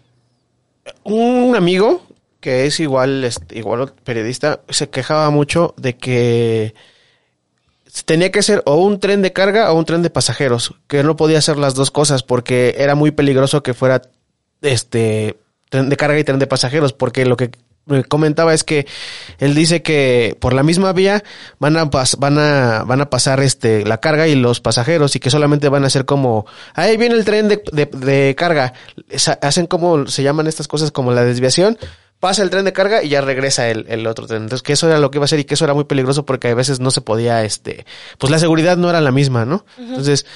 un 1.04 1.54
amigo 1.56 2.02
que 2.40 2.66
es 2.66 2.80
igual, 2.80 3.24
este, 3.24 3.58
igual 3.58 3.92
periodista, 4.04 4.60
se 4.68 4.88
quejaba 4.88 5.30
mucho 5.30 5.74
de 5.76 5.96
que 5.96 6.74
tenía 8.04 8.30
que 8.30 8.42
ser 8.42 8.62
o 8.66 8.76
un 8.76 9.00
tren 9.00 9.22
de 9.22 9.32
carga 9.32 9.72
o 9.72 9.78
un 9.78 9.84
tren 9.84 10.02
de 10.02 10.10
pasajeros, 10.10 10.74
que 10.86 11.02
no 11.02 11.16
podía 11.16 11.38
hacer 11.38 11.58
las 11.58 11.74
dos 11.74 11.90
cosas 11.90 12.22
porque 12.22 12.74
era 12.78 12.94
muy 12.94 13.10
peligroso 13.10 13.62
que 13.62 13.74
fuera 13.74 14.02
este 14.62 15.38
tren 15.68 15.88
de 15.88 15.96
carga 15.96 16.18
y 16.18 16.24
tren 16.24 16.38
de 16.38 16.46
pasajeros, 16.46 16.92
porque 16.92 17.24
lo 17.24 17.36
que 17.36 17.50
me 17.86 18.04
comentaba 18.04 18.54
es 18.54 18.64
que 18.64 18.86
él 19.38 19.54
dice 19.54 19.82
que 19.82 20.36
por 20.38 20.52
la 20.52 20.62
misma 20.62 20.92
vía 20.92 21.24
van 21.58 21.76
a 21.76 21.84
van 21.84 22.38
a 22.38 22.84
van 22.86 23.00
a 23.00 23.10
pasar 23.10 23.40
este 23.40 23.84
la 23.84 23.98
carga 23.98 24.28
y 24.28 24.34
los 24.34 24.60
pasajeros 24.60 25.16
y 25.16 25.20
que 25.20 25.30
solamente 25.30 25.68
van 25.68 25.84
a 25.84 25.90
ser 25.90 26.04
como 26.04 26.46
ahí 26.74 26.96
viene 26.96 27.14
el 27.14 27.24
tren 27.24 27.48
de, 27.48 27.62
de, 27.72 28.34
carga 28.36 28.74
hacen 29.40 29.66
como 29.66 30.06
se 30.06 30.22
llaman 30.22 30.46
estas 30.46 30.68
cosas 30.68 30.92
como 30.92 31.12
la 31.12 31.24
desviación 31.24 31.78
pasa 32.20 32.42
el 32.42 32.50
tren 32.50 32.64
de 32.66 32.72
carga 32.72 33.02
y 33.02 33.08
ya 33.08 33.22
regresa 33.22 33.68
el, 33.68 33.86
el 33.88 34.06
otro 34.06 34.26
tren. 34.26 34.42
Entonces 34.42 34.62
que 34.62 34.74
eso 34.74 34.86
era 34.86 34.98
lo 34.98 35.10
que 35.10 35.18
iba 35.18 35.24
a 35.24 35.28
ser 35.28 35.40
y 35.40 35.44
que 35.44 35.54
eso 35.54 35.64
era 35.64 35.74
muy 35.74 35.84
peligroso 35.84 36.24
porque 36.24 36.48
a 36.48 36.54
veces 36.54 36.78
no 36.78 36.90
se 36.90 37.00
podía 37.00 37.42
este 37.42 37.86
pues 38.18 38.30
la 38.30 38.38
seguridad 38.38 38.76
no 38.76 38.90
era 38.90 39.00
la 39.00 39.10
misma 39.10 39.44
no 39.44 39.64
entonces 39.78 40.26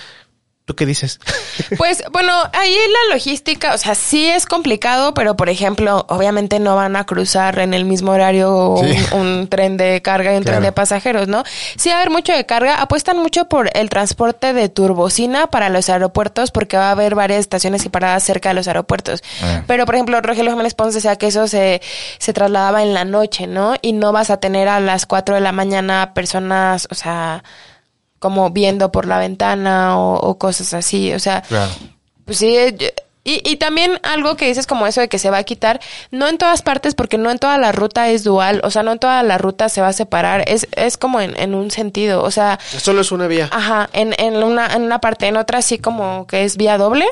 tú 0.65 0.75
qué 0.75 0.87
dices 0.87 1.21
Pues 1.77 2.03
bueno, 2.13 2.33
ahí 2.53 2.75
la 3.09 3.15
logística, 3.15 3.75
o 3.75 3.79
sea, 3.79 3.95
sí 3.95 4.27
es 4.29 4.47
complicado, 4.47 5.15
pero 5.15 5.37
por 5.37 5.49
ejemplo, 5.49 6.05
obviamente 6.09 6.59
no 6.59 6.75
van 6.77 6.97
a 6.97 7.05
cruzar 7.05 7.59
en 7.59 7.75
el 7.75 7.85
mismo 7.85 8.13
horario 8.13 8.77
Sí. 8.83 8.97
un, 9.13 9.21
un 9.21 9.49
tren 9.49 9.77
de 9.77 10.01
carga 10.03 10.33
y 10.33 10.37
un 10.37 10.43
Claro. 10.43 10.59
tren 10.59 10.69
de 10.69 10.73
pasajeros, 10.73 11.29
¿no? 11.29 11.45
Sí 11.77 11.89
va 11.91 11.97
a 11.97 11.99
haber 11.99 12.11
mucho 12.11 12.33
de 12.33 12.45
carga, 12.47 12.81
apuestan 12.81 13.19
mucho 13.19 13.45
por 13.47 13.71
el 13.77 13.89
transporte 13.89 14.53
de 14.53 14.69
turbocina 14.69 15.47
para 15.49 15.69
los 15.69 15.89
aeropuertos 15.89 16.51
porque 16.51 16.77
va 16.77 16.89
a 16.89 16.93
haber 16.93 17.15
varias 17.15 17.41
estaciones 17.41 17.85
y 17.85 17.89
paradas 17.89 18.23
cerca 18.25 18.49
de 18.51 18.55
los 18.57 18.67
aeropuertos. 18.69 19.23
Ah. 19.43 19.63
Pero 19.67 19.87
por 19.87 19.95
ejemplo, 19.95 20.21
Rogelio 20.21 20.51
Jiménez 20.51 20.75
Ponce 20.75 20.97
decía 20.97 21.17
que 21.17 21.29
eso 21.29 21.47
se, 21.47 21.83
se 22.19 22.33
trasladaba 22.33 22.83
en 22.83 22.95
la 22.95 23.05
noche, 23.05 23.47
¿no? 23.47 23.75
Y 23.83 23.93
no 23.93 24.13
vas 24.13 24.31
a 24.31 24.39
tener 24.39 24.69
a 24.69 24.81
las 24.81 25.07
4 25.07 25.35
de 25.35 25.41
la 25.41 25.53
mañana 25.53 26.13
personas, 26.15 26.89
o 26.91 26.95
sea, 26.95 27.45
como 28.25 28.49
viendo 28.49 28.91
por 28.91 29.05
la 29.05 29.19
ventana 29.19 29.99
o, 29.99 30.15
o 30.15 30.39
cosas 30.39 30.73
así, 30.73 31.13
o 31.13 31.19
sea, 31.19 31.43
Claro. 31.43 31.71
pues 32.25 32.39
sí, 32.39 32.57
eh, 32.57 32.95
y, 33.25 33.43
y 33.49 33.57
también 33.57 33.99
algo 34.03 34.37
que 34.37 34.47
dices 34.47 34.67
como 34.67 34.87
eso 34.87 35.01
de 35.01 35.09
que 35.09 35.19
se 35.19 35.31
va 35.31 35.39
a 35.39 35.45
quitar, 35.45 35.81
no 36.11 36.29
en 36.29 36.39
todas 36.39 36.63
partes, 36.63 36.95
porque 36.95 37.19
no 37.19 37.31
en 37.31 37.39
toda 37.39 37.59
la 37.59 37.73
ruta 37.73 38.09
es 38.11 38.23
dual, 38.25 38.61
o 38.65 38.71
sea, 38.71 38.83
no 38.83 38.93
en 38.93 38.99
toda 38.99 39.23
la 39.23 39.39
ruta 39.39 39.69
se 39.69 39.81
va 39.81 39.89
a 39.89 39.93
separar, 39.93 40.45
es, 40.47 40.69
es 40.77 40.97
como 40.97 41.21
en, 41.21 41.39
en 41.41 41.55
un 41.55 41.71
sentido, 41.71 42.23
o 42.23 42.31
sea, 42.31 42.59
solo 42.79 43.01
es 43.01 43.11
una 43.13 43.27
vía 43.27 43.49
Ajá, 43.51 43.89
en, 43.93 44.15
en, 44.19 44.43
una, 44.43 44.67
en 44.75 44.83
una 44.83 45.01
parte, 45.01 45.27
en 45.27 45.37
otra 45.37 45.63
sí 45.63 45.79
como 45.79 46.27
que 46.27 46.45
es 46.45 46.57
vía 46.57 46.79
doble, 46.79 47.07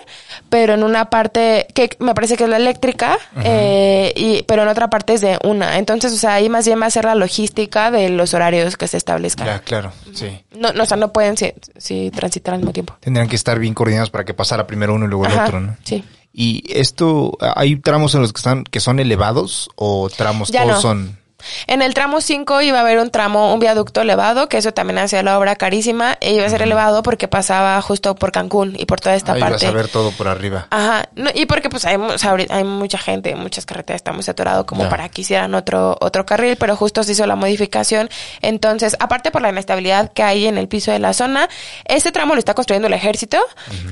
pero 0.51 0.75
en 0.75 0.85
una 0.85 1.07
parte 1.07 1.67
que 1.75 1.91
me 1.99 2.15
parece 2.15 2.37
que 2.37 2.45
es 2.45 2.51
la 2.51 2.57
eléctrica, 2.57 3.19
eh, 3.45 4.13
y, 4.17 4.43
pero 4.45 4.63
en 4.63 4.69
otra 4.69 4.91
parte 4.91 5.15
es 5.15 5.21
de 5.21 5.39
una. 5.45 5.79
Entonces, 5.79 6.13
o 6.13 6.17
sea, 6.17 6.35
ahí 6.35 6.49
más 6.49 6.67
bien 6.67 6.81
va 6.81 6.87
a 6.87 6.91
ser 6.91 7.05
la 7.05 7.15
logística 7.15 7.91
de 7.91 8.09
los 8.09 8.35
horarios 8.35 8.77
que 8.77 8.87
se 8.89 8.97
establezcan. 8.97 9.47
Ya, 9.47 9.59
claro, 9.61 9.93
sí. 10.15 10.43
No, 10.55 10.73
no, 10.73 10.83
o 10.83 10.87
sea, 10.87 10.97
no 10.97 11.13
pueden 11.13 11.37
si, 11.37 11.53
si 11.77 12.11
transitar 12.11 12.55
al 12.55 12.61
mismo 12.61 12.73
tiempo. 12.73 12.97
Tendrían 13.01 13.29
que 13.29 13.37
estar 13.37 13.59
bien 13.59 13.75
coordinados 13.75 14.11
para 14.11 14.25
que 14.25 14.35
pasara 14.35 14.67
primero 14.67 14.95
uno 14.95 15.07
y 15.07 15.09
luego 15.09 15.27
el 15.27 15.33
Ajá, 15.33 15.45
otro, 15.47 15.61
¿no? 15.61 15.77
sí. 15.85 16.02
Y 16.33 16.65
esto, 16.73 17.37
¿hay 17.57 17.77
tramos 17.77 18.15
en 18.15 18.23
los 18.23 18.33
que 18.33 18.39
están, 18.39 18.65
que 18.65 18.81
son 18.81 19.01
elevados 19.01 19.69
o 19.77 20.09
tramos 20.09 20.51
Ya 20.51 20.63
todos 20.63 20.77
no. 20.77 20.81
son? 20.81 21.19
En 21.67 21.83
el 21.83 21.95
tramo 21.95 22.21
5 22.21 22.63
iba 22.63 22.79
a 22.79 22.81
haber 22.83 22.99
un 22.99 23.11
tramo, 23.11 23.53
un 23.53 23.61
viaducto 23.61 24.01
elevado, 24.01 24.49
que 24.49 24.59
eso 24.59 24.73
también 24.73 24.99
hacía 24.99 25.23
la 25.23 25.39
obra 25.39 25.57
carísima, 25.57 26.17
e 26.21 26.33
iba 26.35 26.47
a 26.47 26.49
ser 26.49 26.63
elevado 26.63 27.03
porque 27.03 27.29
pasaba 27.29 27.81
justo 27.83 28.15
por 28.15 28.33
Cancún 28.33 28.75
y 28.79 28.87
por 28.87 29.01
toda 29.01 29.15
esta 29.15 29.33
vas 29.35 29.41
parte. 29.41 29.67
a 29.67 29.71
ver 29.71 29.89
todo 29.89 30.11
por 30.13 30.29
arriba. 30.29 30.67
Ajá, 30.71 31.09
no, 31.15 31.31
y 31.35 31.47
porque 31.47 31.69
pues 31.71 31.85
hay, 31.85 31.97
o 31.97 32.19
sea, 32.19 32.35
hay 32.51 32.65
mucha 32.65 32.99
gente, 32.99 33.35
muchas 33.37 33.67
carreteras 33.67 34.01
está 34.01 34.13
muy 34.13 34.23
saturado 34.23 34.67
como 34.67 34.89
para 34.89 35.09
que 35.09 35.23
hicieran 35.23 35.55
otro, 35.55 35.97
otro 36.01 36.27
carril, 36.27 36.57
pero 36.57 36.77
justo 36.77 37.03
se 37.03 37.13
hizo 37.13 37.27
la 37.27 37.37
modificación. 37.37 38.09
Entonces, 38.41 38.97
aparte 39.01 39.31
por 39.31 39.43
la 39.43 39.51
inestabilidad 39.51 40.13
que 40.13 40.23
hay 40.23 40.47
en 40.47 40.59
el 40.59 40.69
piso 40.69 40.93
de 40.93 40.99
la 40.99 41.13
zona, 41.13 41.49
este 41.85 42.13
tramo 42.13 42.35
lo 42.35 42.39
está 42.39 42.55
construyendo 42.55 42.89
el 42.89 42.95
ejército, 42.95 43.39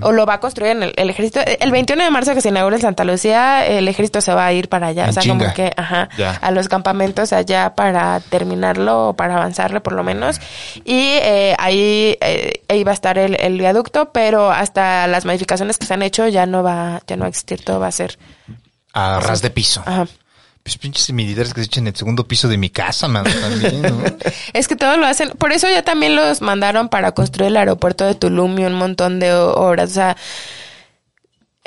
o 0.02 0.12
lo 0.12 0.26
va 0.26 0.35
a 0.35 0.40
construir 0.40 0.73
en 0.73 0.83
el, 0.83 0.92
el 0.97 1.11
ejército. 1.11 1.40
El 1.61 1.71
21 1.71 2.02
de 2.04 2.11
marzo 2.11 2.35
que 2.35 2.40
se 2.40 2.49
inaugura 2.49 2.76
en 2.76 2.83
Santa 2.83 3.04
Lucía, 3.04 3.66
el 3.66 3.87
ejército 3.88 4.21
se 4.21 4.33
va 4.35 4.47
a 4.47 4.52
ir 4.52 4.69
para 4.69 4.88
allá, 4.88 5.04
En 5.04 5.11
o 5.11 5.12
sea, 5.12 5.23
chinga. 5.23 5.38
como 5.45 5.54
que, 5.54 5.73
ajá, 5.76 6.09
a 6.40 6.50
los 6.50 6.69
campamentos 6.69 7.33
allá 7.40 7.75
para 7.75 8.20
terminarlo 8.20 9.09
o 9.09 9.14
para 9.14 9.37
avanzarlo 9.37 9.82
por 9.82 9.92
lo 9.92 10.02
menos. 10.02 10.40
Y 10.85 11.18
eh, 11.23 11.54
ahí, 11.59 12.16
eh, 12.20 12.62
ahí 12.68 12.85
va 12.85 12.92
a 12.92 12.94
estar 12.94 13.18
el, 13.18 13.37
el 13.40 13.59
viaducto, 13.59 14.12
pero 14.12 14.50
hasta 14.50 15.06
las 15.06 15.25
modificaciones 15.25 15.78
que 15.78 15.87
se 15.87 15.94
han 15.94 16.02
hecho 16.02 16.28
ya 16.28 16.47
no 16.47 16.62
va, 16.62 17.02
ya 17.06 17.16
no 17.16 17.20
va 17.20 17.26
a 17.26 17.30
existir, 17.30 17.64
todo 17.64 17.80
va 17.80 17.88
a 17.88 17.92
ser. 17.92 18.18
A 18.92 19.20
ras 19.20 19.42
de 19.42 19.50
piso. 19.50 19.82
Ajá. 19.87 20.06
Pues 20.62 20.76
pinches 20.76 21.11
militares 21.12 21.54
que 21.54 21.62
se 21.62 21.66
echan 21.66 21.85
en 21.85 21.88
el 21.88 21.97
segundo 21.97 22.28
piso 22.28 22.47
de 22.47 22.59
mi 22.59 22.68
casa, 22.68 23.09
man, 23.09 23.25
también, 23.25 23.80
¿no? 23.80 24.02
Es 24.52 24.68
que 24.68 24.76
todo 24.76 24.99
lo 24.99 25.06
hacen, 25.06 25.30
por 25.30 25.52
eso 25.52 25.66
ya 25.68 25.82
también 25.82 26.16
los 26.16 26.42
mandaron 26.42 26.90
para 26.90 27.12
construir 27.12 27.49
el 27.49 27.56
aeropuerto 27.56 28.04
de 28.04 28.14
Tulum 28.14 28.59
y 28.59 28.64
un 28.64 28.75
montón 28.75 29.20
de 29.20 29.32
obras, 29.32 29.90
o 29.90 29.94
sea, 29.94 30.16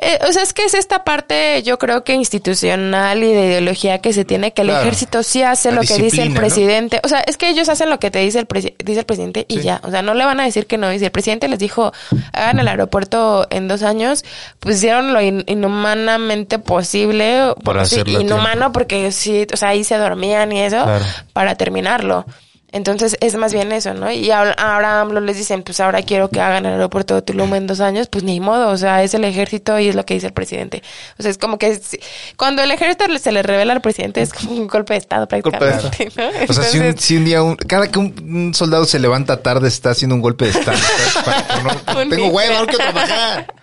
eh, 0.01 0.19
o 0.27 0.33
sea, 0.33 0.43
es 0.43 0.53
que 0.53 0.65
es 0.65 0.73
esta 0.73 1.03
parte, 1.05 1.61
yo 1.63 1.77
creo 1.79 2.03
que 2.03 2.13
institucional 2.13 3.23
y 3.23 3.31
de 3.31 3.45
ideología 3.45 3.99
que 3.99 4.11
se 4.11 4.25
tiene, 4.25 4.51
que 4.51 4.63
el 4.63 4.69
Claro. 4.69 4.81
ejército 4.81 5.23
sí 5.23 5.43
hace 5.43 5.69
La 5.69 5.75
lo 5.75 5.81
que 5.81 5.97
dice 5.97 6.23
el 6.23 6.33
presidente. 6.33 6.99
O 7.03 7.07
sea, 7.07 7.19
es 7.19 7.37
que 7.37 7.47
ellos 7.47 7.69
hacen 7.69 7.89
lo 7.89 7.99
que 7.99 8.11
te 8.11 8.19
dice 8.19 8.39
el, 8.39 8.47
presi- 8.47 8.75
dice 8.83 8.99
el 9.01 9.05
presidente 9.05 9.45
y 9.47 9.57
Sí. 9.59 9.63
ya. 9.63 9.79
O 9.83 9.91
sea, 9.91 10.01
no 10.01 10.13
le 10.13 10.25
van 10.25 10.39
a 10.39 10.43
decir 10.45 10.65
que 10.67 10.77
no. 10.77 10.91
Y 10.91 10.99
si 10.99 11.05
el 11.05 11.11
presidente 11.11 11.47
les 11.47 11.59
dijo, 11.59 11.93
hagan 12.33 12.59
el 12.59 12.67
aeropuerto 12.67 13.47
en 13.49 13.67
dos 13.67 13.83
años, 13.83 14.25
pues 14.59 14.77
hicieron 14.77 15.13
lo 15.13 15.21
in- 15.21 15.43
inhumanamente 15.47 16.59
posible. 16.59 17.53
Para 17.63 17.85
Sí, 17.85 18.01
inhumano 18.07 18.71
porque 18.73 19.11
sí, 19.11 19.47
o 19.53 19.57
sea, 19.57 19.69
ahí 19.69 19.83
se 19.83 19.97
dormían 19.97 20.51
y 20.51 20.61
eso, 20.63 20.83
Claro. 20.83 21.05
para 21.33 21.55
terminarlo. 21.55 22.25
Entonces 22.73 23.15
es 23.21 23.35
más 23.35 23.53
bien 23.53 23.71
eso, 23.71 23.93
¿no? 23.93 24.11
Y 24.11 24.31
ahora, 24.31 24.99
AMLO 25.01 25.21
les 25.21 25.37
dicen, 25.37 25.61
pues 25.61 25.79
ahora 25.79 26.01
quiero 26.01 26.29
que 26.29 26.41
hagan 26.41 26.65
el 26.65 26.73
aeropuerto 26.73 27.13
de 27.15 27.21
Tulum 27.21 27.53
en 27.53 27.67
dos 27.67 27.79
años, 27.79 28.07
pues 28.09 28.23
ni 28.23 28.39
modo, 28.39 28.69
o 28.69 28.77
sea, 28.77 29.03
es 29.03 29.13
el 29.13 29.23
ejército 29.25 29.77
y 29.77 29.87
es 29.89 29.95
lo 29.95 30.05
que 30.05 30.15
dice 30.15 30.25
el 30.27 30.33
presidente. 30.33 30.81
O 31.19 31.21
sea, 31.21 31.29
es 31.29 31.37
como 31.37 31.59
que 31.59 31.75
si- 31.75 31.99
cuando 32.35 32.63
el 32.63 32.71
ejército 32.71 33.05
se 33.19 33.31
le 33.31 33.43
revela 33.43 33.73
al 33.73 33.81
presidente 33.81 34.21
es 34.23 34.33
como 34.33 34.53
un 34.53 34.67
golpe 34.67 34.93
de 34.95 34.99
Estado 34.99 35.27
de 35.27 35.27
prácticamente, 35.27 36.11
¿no? 36.17 36.23
O 36.49 36.53
sea, 36.53 36.63
si 36.63 36.79
un, 36.79 36.97
si 36.97 37.15
un 37.17 37.25
día, 37.25 37.43
un- 37.43 37.55
cada 37.55 37.87
que 37.91 37.99
un, 37.99 38.13
un 38.27 38.53
soldado 38.55 38.85
se 38.85 38.97
levanta 38.97 39.41
tarde, 39.43 39.67
está 39.67 39.91
haciendo 39.91 40.15
un 40.15 40.21
golpe 40.21 40.45
de 40.45 40.51
estado. 40.51 40.77
Para 41.23 41.45
que 41.47 41.93
no- 41.93 42.09
tengo 42.15 42.27
hueva, 42.29 42.59
no 42.59 42.65
quiero 42.65 42.77
trabajar. 42.91 43.53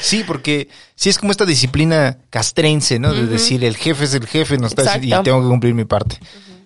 Sí, 0.00 0.22
porque 0.24 0.68
sí 0.94 1.10
es 1.10 1.18
como 1.18 1.32
esta 1.32 1.44
disciplina 1.44 2.18
castrense, 2.30 3.00
¿no? 3.00 3.12
De 3.12 3.26
decir, 3.26 3.64
el 3.64 3.76
jefe 3.76 4.04
es 4.04 4.14
el 4.14 4.28
jefe, 4.28 4.56
no 4.56 4.68
está 4.68 4.98
y 4.98 5.10
tengo 5.24 5.42
que 5.42 5.48
cumplir 5.48 5.74
mi 5.74 5.84
parte. 5.84 6.18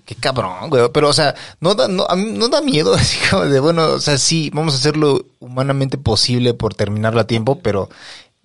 Qué 0.06 0.14
cabrón, 0.14 0.70
güey. 0.70 0.88
Pero, 0.94 1.08
o 1.08 1.12
sea, 1.12 1.34
no 1.60 1.75
da, 1.75 1.88
no, 1.88 2.06
a 2.08 2.14
da 2.48 2.60
miedo, 2.62 2.94
así 2.94 3.18
de, 3.50 3.60
bueno, 3.60 3.86
o 3.88 4.00
sea, 4.00 4.16
sí, 4.16 4.50
vamos 4.54 4.75
a 4.75 4.78
hacerlo 4.78 5.26
humanamente 5.40 5.98
posible 5.98 6.54
por 6.54 6.75
terminarlo 6.75 7.20
a 7.20 7.26
tiempo, 7.26 7.58
pero, 7.58 7.90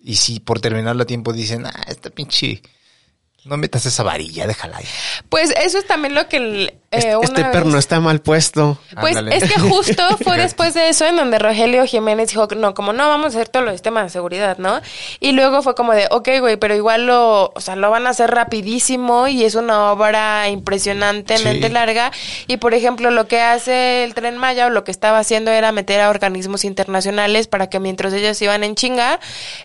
y 0.03 0.15
si 0.15 0.39
por 0.39 0.59
terminarlo 0.59 1.03
a 1.03 1.05
tiempo 1.05 1.33
dicen, 1.33 1.67
ah, 1.67 1.83
esta 1.87 2.09
pinche, 2.09 2.63
no 3.45 3.57
metas 3.57 3.85
esa 3.85 4.01
varilla, 4.01 4.47
déjala 4.47 4.77
ahí. 4.77 4.85
pues 5.29 5.51
eso 5.51 5.77
es 5.77 5.85
también 5.85 6.15
lo 6.15 6.27
que 6.27 6.37
el, 6.37 6.80
eh, 6.91 6.97
este, 6.97 7.09
este 7.23 7.43
vez- 7.43 7.51
perno 7.51 7.77
está 7.77 7.99
mal 7.99 8.19
puesto 8.19 8.77
Pues 8.99 9.15
Ándale. 9.15 9.37
es 9.37 9.51
que 9.51 9.59
justo 9.69 10.03
fue 10.23 10.37
después 10.37 10.73
de 10.73 10.89
eso 10.89 11.05
en 11.05 11.15
donde 11.15 11.39
Rogelio 11.39 11.85
Jiménez 11.85 12.29
dijo, 12.29 12.47
no, 12.55 12.73
como 12.73 12.91
no, 12.93 13.07
vamos 13.07 13.27
a 13.27 13.37
hacer 13.39 13.47
todos 13.49 13.65
los 13.65 13.73
sistemas 13.73 14.03
de 14.03 14.09
seguridad, 14.09 14.57
¿no? 14.57 14.81
Y 15.19 15.31
luego 15.31 15.61
fue 15.63 15.73
como 15.75 15.93
de, 15.93 16.07
ok, 16.11 16.27
güey, 16.39 16.57
pero 16.57 16.75
igual 16.75 17.05
lo, 17.07 17.51
o 17.55 17.61
sea, 17.61 17.75
lo 17.75 17.89
van 17.89 18.07
a 18.07 18.09
hacer 18.11 18.29
rapidísimo 18.31 19.27
y 19.27 19.43
es 19.45 19.55
una 19.55 19.91
obra 19.91 20.49
impresionantemente 20.49 21.67
Sí. 21.67 21.73
larga. 21.73 22.11
Y 22.47 22.57
por 22.57 22.73
ejemplo, 22.73 23.11
lo 23.11 23.27
que 23.27 23.39
hace 23.41 24.03
el 24.03 24.13
Tren 24.13 24.37
Maya 24.37 24.67
o 24.67 24.69
lo 24.69 24.83
que 24.83 24.91
estaba 24.91 25.19
haciendo 25.19 25.51
era 25.51 25.71
meter 25.71 26.01
a 26.01 26.09
organismos 26.09 26.65
internacionales 26.65 27.47
para 27.47 27.67
que 27.69 27.79
mientras 27.79 28.13
ellos 28.13 28.41
iban 28.41 28.63
en 28.63 28.75
chinga, 28.75 29.19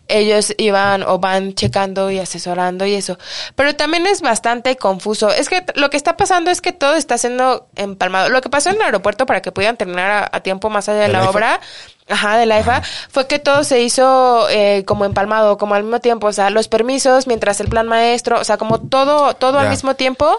ellos 0.09 0.55
iban 0.59 1.03
o 1.03 1.19
van 1.19 1.55
checando 1.55 2.11
y 2.11 2.19
asesorando 2.19 2.87
y 2.87 2.95
eso. 2.95 3.19
Pero 3.55 3.75
también 3.75 4.07
es 4.07 4.21
bastante 4.21 4.77
confuso. 4.77 5.31
Es 5.31 5.49
que 5.49 5.65
lo 5.75 5.91
que 5.91 5.97
está 5.97 6.17
pasando 6.17 6.51
es 6.51 6.61
que 6.61 6.73
todo 6.73 6.95
está 6.95 7.16
siendo 7.19 7.69
empalmado. 7.77 8.29
Lo 8.29 8.41
que 8.41 8.49
pasó 8.49 8.71
en 8.71 8.77
el 8.77 8.83
aeropuerto 8.83 9.27
para 9.27 9.43
que 9.43 9.53
pudieran 9.53 9.77
terminar 9.77 10.11
a, 10.11 10.37
a 10.37 10.41
tiempo 10.41 10.71
más 10.71 10.89
allá 10.89 11.01
de 11.01 11.07
¿De 11.07 11.13
la 11.13 11.31
obra. 11.31 11.61
Ajá, 12.09 12.37
de 12.39 12.47
la 12.47 12.61
IFA, 12.61 12.83
fue 13.11 13.27
que 13.27 13.41
todo 13.41 13.65
se 13.65 13.83
hizo 13.83 14.49
eh, 14.49 14.85
como 14.87 15.05
empalmado, 15.05 15.59
como 15.59 15.75
al 15.75 15.83
mismo 15.83 15.99
tiempo, 15.99 16.29
o 16.29 16.33
sea, 16.33 16.51
los 16.51 16.69
permisos, 16.69 17.27
mientras 17.27 17.59
el 17.61 17.69
plan 17.69 17.89
maestro, 17.89 18.39
o 18.39 18.45
sea, 18.45 18.59
como 18.59 18.81
todo, 18.81 19.35
todo 19.35 19.59
al 19.59 19.71
mismo 19.71 19.97
tiempo 19.97 20.31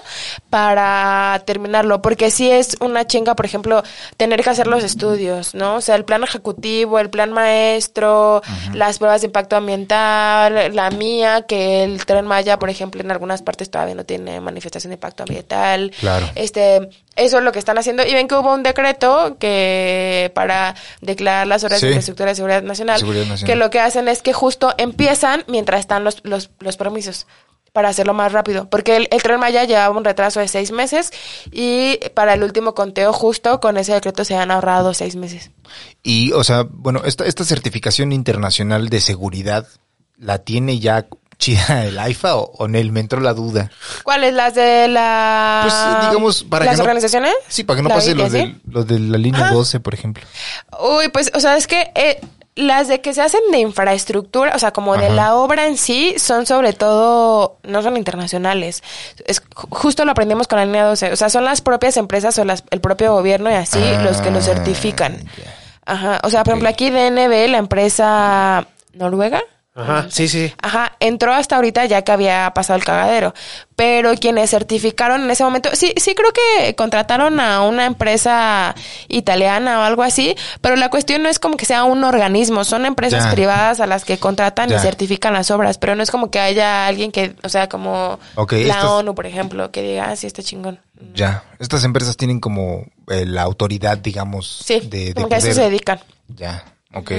para 0.50 1.42
terminarlo, 1.46 2.02
porque 2.02 2.32
sí 2.32 2.50
es 2.50 2.78
una 2.80 3.06
chinga, 3.06 3.36
por 3.36 3.46
ejemplo, 3.46 3.84
tener 4.16 4.44
que 4.44 4.50
hacer 4.50 4.68
los 4.68 4.86
estudios, 4.86 5.56
¿no? 5.56 5.76
O 5.76 5.82
sea, 5.82 5.96
el 5.96 6.06
plan 6.06 6.24
ejecutivo, 6.24 7.00
el 7.00 7.10
plan 7.10 7.34
maestro, 7.34 8.42
las 8.74 9.00
pruebas 9.00 9.20
de 9.22 9.28
impacto 9.28 9.58
ambiental, 9.58 10.74
la 10.74 10.90
mía, 10.92 11.42
que 11.42 11.84
el 11.84 12.06
tren 12.06 12.28
Maya, 12.28 12.60
por 12.60 12.70
ejemplo, 12.70 13.02
en 13.02 13.12
algunas 13.12 13.42
partes 13.42 13.70
todavía 13.70 13.96
no 13.96 14.06
tiene 14.06 14.40
manifestación 14.40 14.92
de 14.92 14.96
impacto 14.96 15.24
ambiental. 15.24 15.92
Claro. 16.00 16.30
Este, 16.36 16.90
eso 17.18 17.38
es 17.40 17.44
lo 17.44 17.52
que 17.52 17.60
están 17.60 17.78
haciendo. 17.78 18.06
Y 18.06 18.14
ven 18.14 18.28
que 18.28 18.36
hubo 18.36 18.54
un 18.54 18.64
decreto 18.64 19.38
que 19.40 20.32
para 20.36 20.76
declarar 21.02 21.48
las 21.48 21.64
horas 21.64 21.80
Sí. 21.80 21.88
de 21.88 21.92
infraestructura 21.94 22.30
de 22.30 22.36
seguridad 22.36 22.64
nacional, 22.64 23.00
Seguridad 23.00 23.26
nacional. 23.26 23.46
que 23.54 23.56
lo 23.58 23.70
que 23.70 23.80
hacen 23.80 24.08
es 24.08 24.22
que 24.22 24.34
justo 24.34 24.74
empiezan 24.78 25.44
mientras 25.48 25.80
están 25.82 26.04
los, 26.04 26.22
los, 26.24 26.50
los 26.60 26.78
permisos 26.78 27.28
para 27.74 27.90
hacerlo 27.90 28.14
más 28.16 28.32
rápido. 28.32 28.70
Porque 28.70 28.96
el, 28.96 29.08
el 29.12 29.22
Tren 29.22 29.40
Maya 29.40 29.64
llevaba 29.66 29.96
un 29.96 30.04
retraso 30.04 30.40
de 30.40 30.48
seis 30.48 30.72
meses 30.72 31.12
y 31.52 32.00
para 32.16 32.34
el 32.34 32.42
último 32.44 32.74
conteo 32.74 33.14
justo 33.14 33.60
con 33.60 33.78
ese 33.78 33.94
decreto 33.94 34.26
se 34.26 34.36
han 34.36 34.50
ahorrado 34.50 34.94
seis 34.96 35.16
meses. 35.16 35.52
Y, 36.02 36.32
o 36.32 36.44
sea, 36.44 36.66
bueno, 36.70 37.02
esta, 37.06 37.26
esta 37.26 37.44
certificación 37.44 38.14
internacional 38.14 38.90
de 38.90 39.00
seguridad, 39.00 39.68
¿la 40.18 40.40
tiene 40.40 40.80
ya 40.80 41.06
chida 41.40 41.86
el 41.86 41.98
AIFA 42.00 42.36
o, 42.36 42.52
o 42.58 42.66
en 42.66 42.76
el 42.76 42.92
me 42.92 43.00
entró 43.00 43.20
la 43.20 43.34
duda? 43.34 43.70
¿Cuáles? 44.04 44.34
¿Las 44.34 44.56
de 44.56 44.88
la... 44.88 45.62
Pues, 45.64 46.10
digamos, 46.10 46.44
para 46.44 46.66
¿Las 46.66 46.74
que 46.74 46.78
no- 46.78 46.84
organizaciones? 46.84 47.34
Sí, 47.48 47.64
para 47.64 47.78
que 47.78 47.84
no 47.84 47.90
¿La 47.90 47.96
pase 47.96 48.16
los 48.16 48.32
de, 48.32 48.56
los 48.70 48.88
de 48.88 49.00
la 49.00 49.18
línea 49.18 49.46
Ajá. 49.46 49.54
12, 49.54 49.80
por 49.80 49.94
ejemplo. 49.94 50.24
Uy, 50.80 51.10
pues, 51.10 51.32
o 51.34 51.40
sea, 51.40 51.56
es 51.58 51.68
que 51.68 51.92
eh, 51.96 52.20
las 52.56 52.88
de 52.88 53.02
que 53.02 53.14
se 53.14 53.22
hacen 53.22 53.40
de 53.52 53.60
infraestructura, 53.60 54.54
o 54.56 54.60
sea, 54.60 54.72
como 54.72 54.98
de 54.98 55.12
la 55.12 55.36
obra 55.36 55.68
en 55.68 55.78
sí, 55.78 56.16
son 56.18 56.48
sobre 56.48 56.74
todo, 56.74 57.60
no 57.64 57.84
son 57.84 57.98
internacionales. 57.98 58.82
Es, 59.28 59.44
ju- 59.44 59.68
justo 59.70 60.06
lo 60.06 60.12
aprendimos 60.14 60.48
con 60.48 60.58
la 60.58 60.66
línea 60.66 60.86
12. 60.86 61.14
O 61.14 61.16
sea, 61.16 61.30
son 61.30 61.46
las 61.46 61.62
propias 61.62 61.98
empresas 61.98 62.38
o 62.40 62.46
las, 62.46 62.64
el 62.72 62.82
propio 62.82 63.14
gobierno 63.14 63.52
y 63.52 63.54
así 63.54 63.80
los 64.04 64.22
que 64.22 64.32
lo 64.32 64.40
Ah, 64.40 64.42
certifican. 64.42 65.20
Ajá. 65.86 66.20
O 66.24 66.32
sea, 66.32 66.44
por 66.44 66.54
ejemplo, 66.54 66.68
aquí 66.70 66.90
DNB, 66.90 67.48
la 67.50 67.60
empresa 67.60 68.68
noruega. 68.94 69.42
Ajá, 69.78 70.08
sí, 70.10 70.28
sí. 70.28 70.52
Ajá, 70.62 70.94
entró 71.00 71.34
hasta 71.34 71.56
ahorita 71.56 71.86
ya 71.86 72.02
que 72.02 72.12
había 72.12 72.52
pasado 72.56 72.78
el 72.78 72.84
cagadero. 72.84 73.34
Pero 73.76 74.16
quienes 74.16 74.50
certificaron 74.50 75.22
en 75.22 75.30
ese 75.30 75.44
momento, 75.44 75.70
sí, 75.74 75.94
sí 75.98 76.16
creo 76.16 76.32
que 76.34 76.74
contrataron 76.76 77.40
a 77.40 77.62
una 77.62 77.86
empresa 77.86 78.74
italiana 79.08 79.80
o 79.80 79.84
algo 79.84 80.02
así, 80.02 80.36
pero 80.62 80.76
la 80.78 80.90
cuestión 80.90 81.22
no 81.22 81.30
es 81.30 81.38
como 81.38 81.58
que 81.58 81.66
sea 81.66 81.84
un 81.84 82.04
organismo, 82.04 82.64
son 82.64 82.88
empresas 82.88 83.26
Ya. 83.26 83.32
privadas 83.32 83.80
a 83.80 83.86
las 83.86 84.04
que 84.04 84.18
contratan 84.18 84.70
Ya. 84.70 84.78
y 84.78 84.80
certifican 84.80 85.34
las 85.34 85.52
obras, 85.52 85.78
pero 85.78 85.94
no 85.96 86.02
es 86.02 86.10
como 86.10 86.32
que 86.32 86.40
haya 86.40 86.88
alguien 86.88 87.12
que, 87.12 87.36
o 87.44 87.50
sea, 87.50 87.70
como 87.70 88.20
la 88.36 88.46
estas- 88.58 88.84
ONU, 88.86 89.14
por 89.14 89.28
ejemplo, 89.28 89.70
que 89.72 89.84
diga, 89.84 90.10
ah, 90.10 90.16
sí, 90.16 90.26
está 90.26 90.42
chingón. 90.42 90.80
Ya, 91.14 91.44
estas 91.60 91.84
empresas 91.84 92.18
tienen 92.18 92.40
como 92.40 92.86
eh, 93.10 93.26
la 93.28 93.44
autoridad, 93.44 94.00
digamos, 94.00 94.64
Sí, 94.66 94.80
de, 94.90 95.06
de 95.06 95.14
como 95.14 95.30
que 95.30 95.36
a 95.36 95.38
eso 95.38 95.54
se 95.54 95.62
dedican. 95.62 96.00
Ya, 96.30 96.64
ok. 96.96 97.12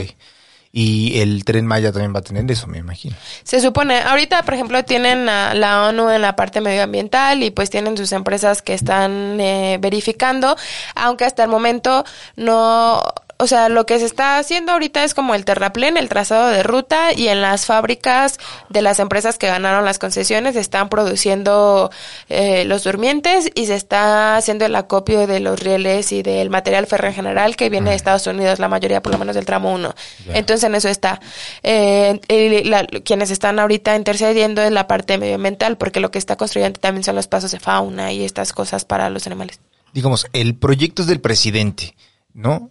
Y 0.80 1.18
el 1.18 1.44
Tren 1.44 1.66
Maya 1.66 1.90
también 1.90 2.14
va 2.14 2.20
a 2.20 2.22
tener 2.22 2.48
eso, 2.48 2.68
me 2.68 2.78
imagino. 2.78 3.16
Se 3.42 3.60
supone, 3.60 4.00
ahorita 4.00 4.44
por 4.44 4.54
ejemplo 4.54 4.84
tienen 4.84 5.28
a 5.28 5.52
la 5.52 5.88
ONU 5.88 6.08
en 6.10 6.22
la 6.22 6.36
parte 6.36 6.60
medioambiental 6.60 7.42
y 7.42 7.50
pues 7.50 7.68
tienen 7.68 7.96
sus 7.96 8.12
empresas 8.12 8.62
que 8.62 8.74
están 8.74 9.40
eh, 9.40 9.78
verificando, 9.80 10.56
aunque 10.94 11.24
hasta 11.24 11.42
el 11.42 11.48
momento 11.48 12.04
no, 12.36 13.02
o 13.40 13.46
sea, 13.46 13.68
lo 13.68 13.86
que 13.86 13.98
se 13.98 14.04
está 14.04 14.38
haciendo 14.38 14.72
ahorita 14.72 15.04
es 15.04 15.14
como 15.14 15.34
el 15.34 15.44
terraplén, 15.44 15.96
el 15.96 16.08
trazado 16.08 16.48
de 16.48 16.62
ruta 16.62 17.12
y 17.14 17.28
en 17.28 17.40
las 17.40 17.66
fábricas 17.66 18.38
de 18.68 18.82
las 18.82 18.98
empresas 18.98 19.38
que 19.38 19.46
ganaron 19.46 19.84
las 19.84 19.98
concesiones 20.00 20.56
están 20.56 20.88
produciendo 20.88 21.90
eh, 22.28 22.64
los 22.64 22.82
durmientes 22.84 23.50
y 23.54 23.66
se 23.66 23.74
está 23.76 24.36
haciendo 24.36 24.64
el 24.66 24.74
acopio 24.74 25.26
de 25.26 25.40
los 25.40 25.60
rieles 25.60 26.10
y 26.12 26.22
del 26.22 26.50
material 26.50 26.86
férreo 26.86 27.10
en 27.10 27.14
general 27.16 27.54
que 27.56 27.70
viene 27.70 27.90
de 27.90 27.96
Estados 27.96 28.26
Unidos, 28.26 28.58
la 28.58 28.68
mayoría 28.68 29.02
por 29.02 29.12
lo 29.12 29.18
menos 29.18 29.34
del 29.36 29.44
tramo 29.46 29.72
1. 29.72 29.94
Ya. 30.26 30.34
Entonces 30.36 30.64
en 30.64 30.74
eso 30.74 30.88
está. 30.88 31.20
Eh, 31.62 32.20
la- 32.64 32.86
quienes 32.86 33.30
están 33.30 33.58
ahorita 33.58 33.94
intercediendo 33.96 34.62
es 34.62 34.72
la 34.72 34.86
parte 34.88 35.16
medioambiental, 35.18 35.76
porque 35.78 36.00
lo 36.00 36.10
que 36.10 36.18
está 36.18 36.36
construyendo 36.36 36.80
también 36.80 37.04
son 37.04 37.14
los 37.14 37.28
pasos 37.28 37.50
de 37.52 37.60
fauna 37.60 38.12
y 38.12 38.24
estas 38.24 38.52
cosas 38.52 38.84
para 38.84 39.10
los 39.10 39.26
animales. 39.26 39.60
Digamos, 39.92 40.26
el 40.32 40.54
proyecto 40.56 41.02
es 41.02 41.08
del 41.08 41.20
presidente, 41.20 41.94
¿no? 42.34 42.70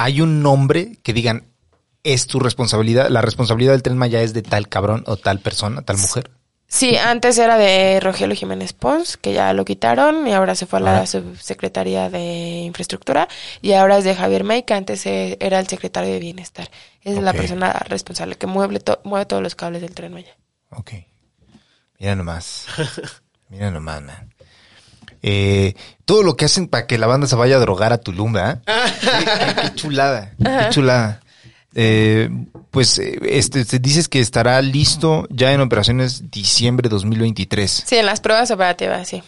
Hay 0.00 0.20
un 0.20 0.42
nombre 0.42 0.96
que 1.02 1.12
digan, 1.12 1.48
es 2.04 2.28
tu 2.28 2.38
responsabilidad, 2.38 3.08
la 3.08 3.20
responsabilidad 3.20 3.72
del 3.72 3.82
Tren 3.82 3.98
Maya 3.98 4.22
es 4.22 4.32
de 4.32 4.42
tal 4.42 4.68
cabrón 4.68 5.02
o 5.08 5.16
tal 5.16 5.40
persona, 5.40 5.82
tal 5.82 5.98
mujer. 5.98 6.30
Sí, 6.68 6.96
antes 6.96 7.36
era 7.38 7.58
de 7.58 7.98
Rogelio 7.98 8.36
Jiménez 8.36 8.74
Pons, 8.74 9.16
que 9.16 9.32
ya 9.32 9.52
lo 9.54 9.64
quitaron 9.64 10.28
y 10.28 10.34
ahora 10.34 10.54
se 10.54 10.66
fue 10.66 10.78
a 10.78 10.82
la 10.82 10.98
Ah. 11.00 11.06
subsecretaría 11.06 12.10
de 12.10 12.60
infraestructura 12.64 13.26
y 13.60 13.72
ahora 13.72 13.98
es 13.98 14.04
de 14.04 14.14
Javier 14.14 14.44
May, 14.44 14.62
que 14.62 14.74
antes 14.74 15.04
eh, 15.06 15.36
era 15.40 15.58
el 15.58 15.66
secretario 15.66 16.12
de 16.12 16.20
bienestar. 16.20 16.70
Es 17.02 17.16
la 17.16 17.32
persona 17.32 17.72
responsable 17.88 18.36
que 18.36 18.46
mueve, 18.46 18.78
to- 18.80 19.00
mueve 19.02 19.26
todos 19.26 19.42
los 19.42 19.56
cables 19.56 19.80
del 19.82 19.94
tren 19.94 20.12
Maya. 20.12 20.36
Ok. 20.70 20.92
Mira 21.98 22.14
nomás. 22.14 22.66
Mira 23.48 23.70
nomás, 23.72 24.00
man. 24.02 24.32
Eh, 25.22 25.74
todo 26.04 26.22
lo 26.22 26.36
que 26.36 26.44
hacen 26.44 26.68
para 26.68 26.86
que 26.86 26.98
la 26.98 27.06
banda 27.06 27.26
se 27.26 27.36
vaya 27.36 27.56
a 27.56 27.60
drogar 27.60 27.92
a 27.92 27.98
Tulum, 27.98 28.32
¿verdad? 28.32 28.62
qué, 28.64 28.72
qué- 29.56 29.62
qué 29.62 29.74
chulada, 29.74 30.32
qué 30.38 30.68
chulada. 30.70 31.20
Eh, 31.74 32.28
pues 32.70 32.98
eh, 32.98 33.18
este, 33.24 33.64
te 33.64 33.78
dices 33.78 34.08
que 34.08 34.20
estará 34.20 34.60
listo 34.62 35.26
ya 35.30 35.52
en 35.52 35.60
operaciones 35.60 36.30
diciembre 36.30 36.88
2023. 36.88 37.84
Sí, 37.86 37.96
en 37.96 38.06
las 38.06 38.20
pruebas 38.20 38.50
operativas, 38.50 39.06
sí. 39.08 39.22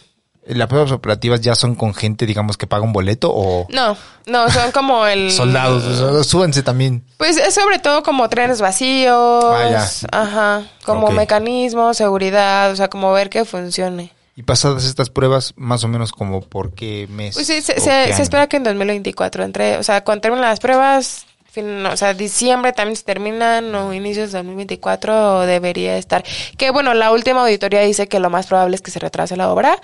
¿Las 0.47 0.69
pruebas 0.69 0.91
operativas 0.91 1.43
ya 1.43 1.55
son 1.55 1.75
con 1.75 1.93
gente, 1.95 2.25
digamos, 2.27 2.57
que 2.57 2.67
paga 2.67 2.83
un 2.83 2.93
boleto 2.95 3.31
o 3.33 3.67
No, 3.71 3.97
no, 4.27 4.51
son 4.51 4.73
como 4.73 5.07
el... 5.07 5.31
soldados? 5.37 6.27
Súbanse 6.27 6.63
también. 6.63 7.05
Pues 7.19 7.37
es 7.37 7.55
sobre 7.55 7.79
todo 7.79 8.03
como 8.03 8.29
trenes 8.31 8.61
vacíos, 8.61 9.45
Ah, 9.45 9.69
ya. 9.71 10.19
ajá, 10.19 10.63
como 10.85 11.09
Ok. 11.09 11.13
mecanismos, 11.13 11.97
seguridad, 11.99 12.71
o 12.73 12.77
sea, 12.77 12.89
como 12.89 13.13
ver 13.13 13.29
que 13.29 13.45
funcione. 13.45 14.13
Y 14.37 14.43
pasadas 14.43 14.85
estas 14.85 15.11
pruebas, 15.11 15.53
más 15.57 15.85
o 15.85 15.89
menos 15.89 16.13
como 16.13 16.41
por 16.41 16.73
qué 16.75 17.07
mes. 17.11 17.35
Pues 17.35 17.47
sí, 17.47 17.61
se, 17.61 17.75
espera 18.23 18.47
que 18.49 18.57
en 18.57 18.65
2024 18.65 19.45
entre, 19.45 19.77
o 19.77 19.83
sea, 19.83 20.03
cuando 20.05 20.23
terminen 20.23 20.43
las 20.45 20.61
pruebas, 20.61 21.27
fin- 21.51 21.85
o 21.85 21.97
sea, 21.97 22.15
diciembre 22.15 22.73
también 22.73 22.97
se 22.97 23.03
terminan 23.03 23.75
o 23.75 23.93
inicios 23.93 24.31
de 24.33 24.39
2024 24.39 25.41
debería 25.41 25.99
estar. 25.99 26.25
Que 26.57 26.71
bueno, 26.71 26.95
la 26.95 27.11
última 27.13 27.43
auditoría 27.43 27.81
dice 27.81 28.07
que 28.09 28.21
lo 28.21 28.31
más 28.31 28.47
probable 28.47 28.77
es 28.77 28.83
que 28.83 28.91
se 28.93 29.01
retrase 29.01 29.37
la 29.37 29.51
obra, 29.53 29.79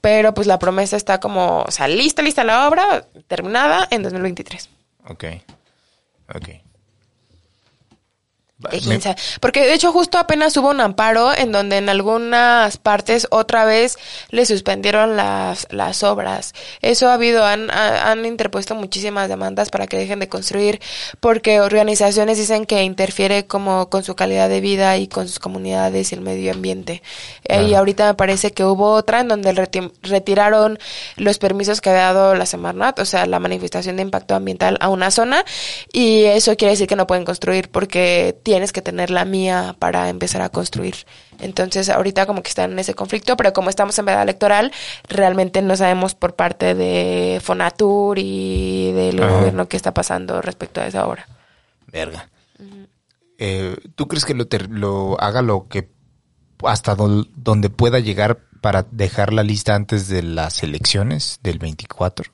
pero 0.00 0.34
pues 0.34 0.46
la 0.46 0.58
promesa 0.58 0.96
está 0.96 1.18
como, 1.18 1.62
o 1.62 1.70
sea, 1.70 1.88
lista, 1.88 2.22
lista 2.22 2.44
la 2.44 2.68
obra, 2.68 3.06
terminada 3.26 3.88
en 3.90 4.02
2023. 4.02 4.68
Ok. 5.08 5.24
Ok. 6.34 6.48
Eh. 8.72 9.14
Porque 9.40 9.60
de 9.66 9.74
hecho 9.74 9.92
justo 9.92 10.16
apenas 10.16 10.56
hubo 10.56 10.70
un 10.70 10.80
amparo 10.80 11.34
en 11.36 11.52
donde 11.52 11.76
en 11.76 11.90
algunas 11.90 12.78
partes 12.78 13.26
otra 13.30 13.66
vez 13.66 13.98
le 14.30 14.46
suspendieron 14.46 15.14
las, 15.14 15.66
las 15.70 16.02
obras. 16.02 16.54
Eso 16.80 17.08
ha 17.08 17.14
habido, 17.14 17.44
han, 17.44 17.70
ha- 17.70 18.10
han 18.10 18.24
interpuesto 18.24 18.74
muchísimas 18.74 19.28
demandas 19.28 19.68
para 19.68 19.86
que 19.86 19.98
dejen 19.98 20.20
de 20.20 20.30
construir 20.30 20.80
porque 21.20 21.60
organizaciones 21.60 22.38
dicen 22.38 22.64
que 22.64 22.82
interfiere 22.82 23.46
como 23.46 23.90
con 23.90 24.04
su 24.04 24.14
calidad 24.16 24.48
de 24.48 24.60
vida 24.62 24.96
y 24.96 25.06
con 25.06 25.28
sus 25.28 25.38
comunidades 25.38 26.12
y 26.12 26.14
el 26.14 26.22
medio 26.22 26.50
ambiente. 26.52 27.02
Eh, 27.44 27.64
y 27.64 27.74
ahorita 27.74 28.06
me 28.06 28.14
parece 28.14 28.52
que 28.52 28.64
hubo 28.64 28.92
otra 28.92 29.20
en 29.20 29.28
donde 29.28 29.52
reti- 29.52 29.92
retiraron 30.02 30.78
los 31.16 31.36
permisos 31.38 31.82
que 31.82 31.90
había 31.90 32.04
dado 32.12 32.34
la 32.34 32.46
Semarnat, 32.46 32.98
o 33.00 33.04
sea, 33.04 33.26
la 33.26 33.38
manifestación 33.38 33.96
de 33.96 34.02
impacto 34.02 34.34
ambiental 34.34 34.78
a 34.80 34.88
una 34.88 35.10
zona 35.10 35.44
y 35.92 36.24
eso 36.24 36.56
quiere 36.56 36.72
decir 36.72 36.86
que 36.88 36.96
no 36.96 37.06
pueden 37.06 37.26
construir 37.26 37.70
porque 37.70 38.34
tienes 38.46 38.70
que 38.72 38.80
tener 38.80 39.10
la 39.10 39.24
mía 39.24 39.74
para 39.80 40.08
empezar 40.08 40.40
a 40.40 40.50
construir. 40.50 40.94
Entonces, 41.40 41.88
ahorita 41.88 42.26
como 42.26 42.44
que 42.44 42.48
están 42.48 42.70
en 42.70 42.78
ese 42.78 42.94
conflicto, 42.94 43.36
pero 43.36 43.52
como 43.52 43.70
estamos 43.70 43.98
en 43.98 44.04
veda 44.04 44.22
electoral, 44.22 44.70
realmente 45.08 45.62
no 45.62 45.74
sabemos 45.76 46.14
por 46.14 46.36
parte 46.36 46.76
de 46.76 47.40
Fonatur 47.42 48.20
y 48.20 48.92
del 48.92 49.20
Ajá. 49.20 49.32
gobierno 49.32 49.66
qué 49.68 49.76
está 49.76 49.92
pasando 49.92 50.40
respecto 50.42 50.80
a 50.80 50.86
esa 50.86 51.08
obra. 51.08 51.26
Verga. 51.90 52.28
Eh, 53.38 53.76
¿Tú 53.96 54.06
crees 54.06 54.24
que 54.24 54.34
lo, 54.34 54.46
ter- 54.46 54.70
lo 54.70 55.20
haga 55.20 55.42
lo 55.42 55.66
que 55.66 55.88
hasta 56.62 56.94
donde 56.94 57.68
pueda 57.68 57.98
llegar 57.98 58.38
para 58.60 58.86
dejar 58.92 59.32
la 59.32 59.42
lista 59.42 59.74
antes 59.74 60.06
de 60.06 60.22
las 60.22 60.62
elecciones 60.62 61.40
del 61.42 61.58
24? 61.58 62.30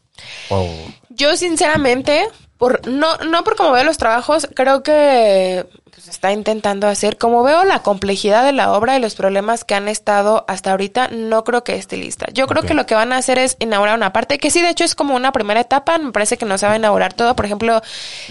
O 0.50 0.68
Yo 1.08 1.38
sinceramente, 1.38 2.28
por 2.58 2.86
no 2.86 3.16
no 3.16 3.44
por 3.44 3.56
como 3.56 3.72
veo 3.72 3.82
los 3.84 3.96
trabajos, 3.96 4.46
creo 4.54 4.82
que 4.82 5.66
pues, 6.02 6.16
está 6.16 6.32
intentando 6.32 6.88
hacer, 6.88 7.16
como 7.16 7.42
veo 7.42 7.64
la 7.64 7.80
complejidad 7.80 8.44
de 8.44 8.52
la 8.52 8.72
obra 8.72 8.96
y 8.96 9.00
los 9.00 9.14
problemas 9.14 9.64
que 9.64 9.74
han 9.74 9.88
estado 9.88 10.44
hasta 10.48 10.72
ahorita, 10.72 11.08
no 11.08 11.44
creo 11.44 11.62
que 11.62 11.76
esté 11.76 11.96
lista. 11.96 12.26
Yo 12.32 12.46
creo 12.46 12.62
que 12.62 12.74
lo 12.74 12.86
que 12.86 12.94
van 12.94 13.12
a 13.12 13.18
hacer 13.18 13.38
es 13.38 13.56
inaugurar 13.60 13.96
una 13.96 14.12
parte, 14.12 14.38
que 14.38 14.50
sí, 14.50 14.60
de 14.60 14.70
hecho 14.70 14.84
es 14.84 14.94
como 14.94 15.14
una 15.14 15.32
primera 15.32 15.60
etapa, 15.60 15.98
me 15.98 16.12
parece 16.12 16.36
que 16.36 16.44
no 16.44 16.58
se 16.58 16.66
va 16.66 16.72
a 16.72 16.76
inaugurar 16.76 17.12
todo, 17.12 17.36
por 17.36 17.46
ejemplo, 17.46 17.80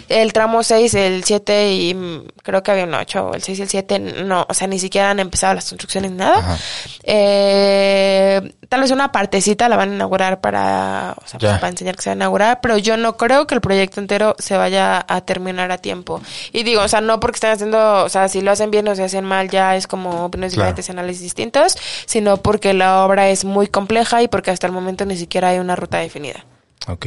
el 0.09 0.33
tramo 0.33 0.63
6, 0.63 0.93
el 0.95 1.23
7 1.23 1.73
y 1.73 1.93
mm, 1.93 2.27
creo 2.43 2.63
que 2.63 2.71
había 2.71 2.83
un 2.83 2.93
8, 2.93 3.31
el 3.35 3.43
6 3.43 3.59
y 3.59 3.61
el 3.61 3.69
7, 3.69 3.99
no, 3.99 4.45
o 4.49 4.53
sea, 4.53 4.67
ni 4.67 4.79
siquiera 4.79 5.11
han 5.11 5.19
empezado 5.19 5.53
las 5.53 5.69
construcciones 5.69 6.11
ni 6.11 6.17
nada. 6.17 6.57
Eh, 7.03 8.53
tal 8.67 8.81
vez 8.81 8.91
una 8.91 9.11
partecita 9.11 9.69
la 9.69 9.77
van 9.77 9.91
a 9.91 9.95
inaugurar 9.95 10.41
para, 10.41 11.15
o 11.23 11.27
sea, 11.27 11.39
pues, 11.39 11.53
para 11.53 11.69
enseñar 11.69 11.95
que 11.95 12.01
se 12.01 12.09
va 12.09 12.13
a 12.13 12.15
inaugurar, 12.15 12.59
pero 12.61 12.77
yo 12.77 12.97
no 12.97 13.17
creo 13.17 13.47
que 13.47 13.55
el 13.55 13.61
proyecto 13.61 13.99
entero 13.99 14.35
se 14.39 14.57
vaya 14.57 15.05
a 15.07 15.21
terminar 15.21 15.71
a 15.71 15.77
tiempo. 15.77 16.21
Y 16.51 16.63
digo, 16.63 16.81
o 16.81 16.87
sea, 16.87 17.01
no 17.01 17.19
porque 17.19 17.35
estén 17.35 17.60
haciendo, 17.61 18.03
o 18.03 18.09
sea, 18.09 18.27
si 18.27 18.41
lo 18.41 18.51
hacen 18.51 18.71
bien 18.71 18.87
o 18.87 18.95
si 18.95 19.01
hacen 19.01 19.23
mal, 19.25 19.49
ya 19.49 19.75
es 19.75 19.87
como 19.87 20.25
opiniones 20.25 20.53
Claro. 20.53 20.67
diferentes 20.69 20.89
análisis 20.89 21.21
distintos, 21.21 21.77
sino 22.05 22.37
porque 22.37 22.73
la 22.73 23.05
obra 23.05 23.29
es 23.29 23.45
muy 23.45 23.67
compleja 23.67 24.21
y 24.21 24.27
porque 24.27 24.51
hasta 24.51 24.67
el 24.67 24.73
momento 24.73 25.05
ni 25.05 25.15
siquiera 25.17 25.49
hay 25.49 25.59
una 25.59 25.75
ruta 25.75 25.99
definida. 25.99 26.45
Ok. 26.87 27.05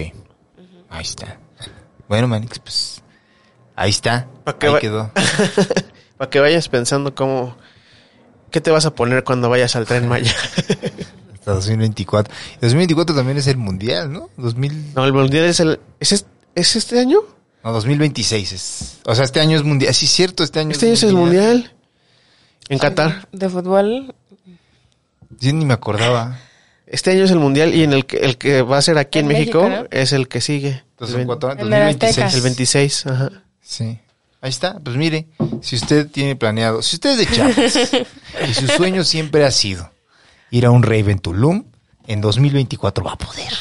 Ahí 0.90 1.03
está. 1.03 1.38
Bueno, 2.09 2.29
Manix, 2.29 2.59
pues 2.59 3.03
ahí 3.75 3.90
está. 3.90 4.27
Pa' 4.45 4.57
que 4.59 4.67
Ahí 4.69 4.75
quedó. 4.81 5.11
Para 6.17 6.31
que 6.31 6.38
vayas 6.40 6.69
pensando 6.69 7.14
cómo... 7.14 7.57
¿Qué 8.51 8.61
te 8.61 8.71
vas 8.71 8.87
a 8.87 8.95
poner 8.95 9.25
cuando 9.25 9.49
vayas 9.51 9.75
al 9.75 9.85
tren 9.85 10.07
Maya? 10.09 10.33
Hasta 11.35 11.53
2024. 11.55 12.33
2024 12.61 13.17
también 13.17 13.38
es 13.38 13.49
el 13.49 13.57
mundial, 13.57 14.12
¿no? 14.12 14.31
2000, 14.37 14.95
no, 14.95 15.05
el 15.05 15.12
mundial 15.12 15.47
es 15.47 15.59
el. 15.59 15.81
¿Es 15.99 16.12
este, 16.12 16.29
¿es 16.55 16.77
este 16.77 17.01
año? 17.01 17.19
No, 17.64 17.72
2026 17.72 18.53
es. 18.53 18.98
O 19.07 19.14
sea, 19.14 19.24
este 19.24 19.40
año 19.40 19.57
es 19.57 19.64
mundial. 19.64 19.94
Sí, 19.94 20.07
cierto, 20.07 20.44
este 20.44 20.61
año 20.61 20.70
Este 20.72 20.87
año 20.87 20.94
es 20.94 21.03
el 21.03 21.14
mundial. 21.14 21.72
En 22.68 22.79
Qatar. 22.79 23.29
De 23.33 23.48
fútbol. 23.48 24.14
Yo 25.40 25.53
ni 25.53 25.64
me 25.64 25.74
acordaba. 25.74 26.38
Este 26.87 27.11
año 27.11 27.24
es 27.24 27.31
el 27.31 27.38
mundial 27.38 27.74
y 27.74 27.83
en 27.83 27.92
el 27.92 28.07
que, 28.07 28.18
el 28.18 28.37
que 28.38 28.62
va 28.62 28.79
a 28.79 28.83
ser 28.83 28.98
aquí 28.98 29.18
en, 29.18 29.27
En 29.31 29.33
México, 29.33 29.62
México, 29.62 29.83
¿no? 29.83 29.88
es 29.90 30.12
el 30.12 30.29
que 30.29 30.40
sigue. 30.40 30.83
Entonces, 30.90 31.14
el, 31.16 31.22
¿en 31.22 31.27
vein- 31.29 31.38
cuánto? 31.38 31.50
En 31.53 31.61
el 31.72 31.72
Azteca. 31.72 32.07
2026. 32.29 32.35
el 32.35 32.40
26, 32.42 33.07
ajá. 33.07 33.31
Sí. 33.62 33.98
Ahí 34.40 34.50
está. 34.50 34.79
Pues 34.79 34.96
mire, 34.96 35.27
si 35.62 35.77
usted 35.77 36.09
tiene 36.11 36.37
planeado, 36.37 36.83
si 36.83 36.96
usted 36.96 37.12
es 37.12 37.18
de 37.18 37.27
Chiapas 37.35 37.90
y 38.48 38.55
su 38.55 38.66
sueño 38.68 39.03
siempre 39.03 39.44
ha 39.44 39.50
sido 39.50 39.90
ir 40.50 40.66
a 40.66 40.70
un 40.70 40.83
rave 40.83 41.11
en 41.12 41.18
Tulum, 41.18 41.64
en 42.07 42.20
2024 42.20 43.03
va 43.05 43.12
a 43.12 43.16
poder. 43.18 43.53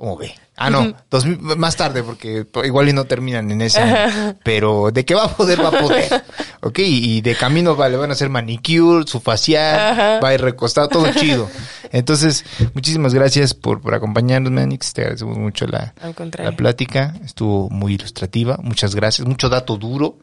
¿Cómo 0.00 0.16
ve? 0.16 0.32
Ah, 0.56 0.70
no, 0.70 0.94
2000 1.10 1.58
más 1.58 1.76
tarde, 1.76 2.02
porque 2.02 2.46
igual 2.64 2.88
y 2.88 2.94
no 2.94 3.04
terminan 3.04 3.50
en 3.50 3.60
ese 3.60 3.80
año. 3.80 4.34
Pero 4.44 4.90
de 4.90 5.04
que 5.04 5.14
va 5.14 5.24
a 5.24 5.36
poder, 5.36 5.62
va 5.62 5.68
a 5.68 5.72
poder. 5.72 6.24
Ok, 6.62 6.78
y 6.78 7.22
de 7.22 7.34
camino 7.34 7.74
va, 7.74 7.88
le 7.88 7.96
van 7.96 8.10
a 8.10 8.12
hacer 8.12 8.28
manicure, 8.28 9.06
su 9.06 9.18
facial, 9.20 10.22
va 10.22 10.28
a 10.28 10.34
ir 10.34 10.42
recostado, 10.42 10.88
todo 10.88 11.10
chido. 11.14 11.48
Entonces, 11.90 12.44
muchísimas 12.74 13.14
gracias 13.14 13.54
por, 13.54 13.80
por 13.80 13.94
acompañarnos, 13.94 14.52
Manix. 14.52 14.92
Te 14.92 15.00
agradecemos 15.00 15.38
mucho 15.38 15.66
la, 15.66 15.94
la 16.38 16.52
plática. 16.52 17.14
Estuvo 17.24 17.70
muy 17.70 17.94
ilustrativa. 17.94 18.58
Muchas 18.62 18.94
gracias. 18.94 19.26
Mucho 19.26 19.48
dato 19.48 19.78
duro. 19.78 20.18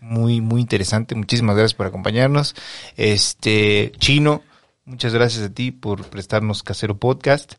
Muy, 0.00 0.40
muy 0.40 0.60
interesante. 0.60 1.16
Muchísimas 1.16 1.56
gracias 1.56 1.74
por 1.74 1.86
acompañarnos. 1.86 2.54
Este, 2.96 3.90
Chino, 3.98 4.42
muchas 4.84 5.12
gracias 5.12 5.42
a 5.44 5.52
ti 5.52 5.72
por 5.72 6.04
prestarnos 6.04 6.62
Casero 6.62 6.98
Podcast. 6.98 7.54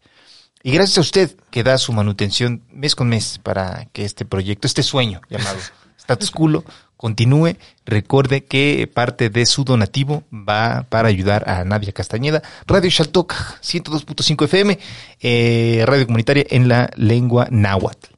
Y 0.63 0.71
gracias 0.71 0.97
a 0.97 1.01
usted 1.01 1.35
que 1.49 1.63
da 1.63 1.77
su 1.77 1.93
manutención 1.93 2.63
mes 2.71 2.95
con 2.95 3.09
mes 3.09 3.39
para 3.41 3.87
que 3.93 4.05
este 4.05 4.25
proyecto, 4.25 4.67
este 4.67 4.83
sueño 4.83 5.21
llamado 5.29 5.57
Status 5.97 6.31
Culo, 6.31 6.63
continúe. 6.97 7.57
Recuerde 7.85 8.45
que 8.45 8.89
parte 8.93 9.29
de 9.29 9.45
su 9.45 9.63
donativo 9.63 10.23
va 10.31 10.85
para 10.89 11.07
ayudar 11.07 11.49
a 11.49 11.63
Nadia 11.63 11.91
Castañeda. 11.91 12.43
Radio 12.67 12.89
Shaltok 12.89 13.33
102.5 13.61 14.45
FM, 14.45 14.79
eh, 15.19 15.83
radio 15.87 16.05
comunitaria 16.05 16.45
en 16.49 16.67
la 16.67 16.89
lengua 16.95 17.47
náhuatl. 17.49 18.13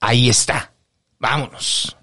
Ahí 0.00 0.28
está. 0.28 0.72
Vámonos. 1.18 1.96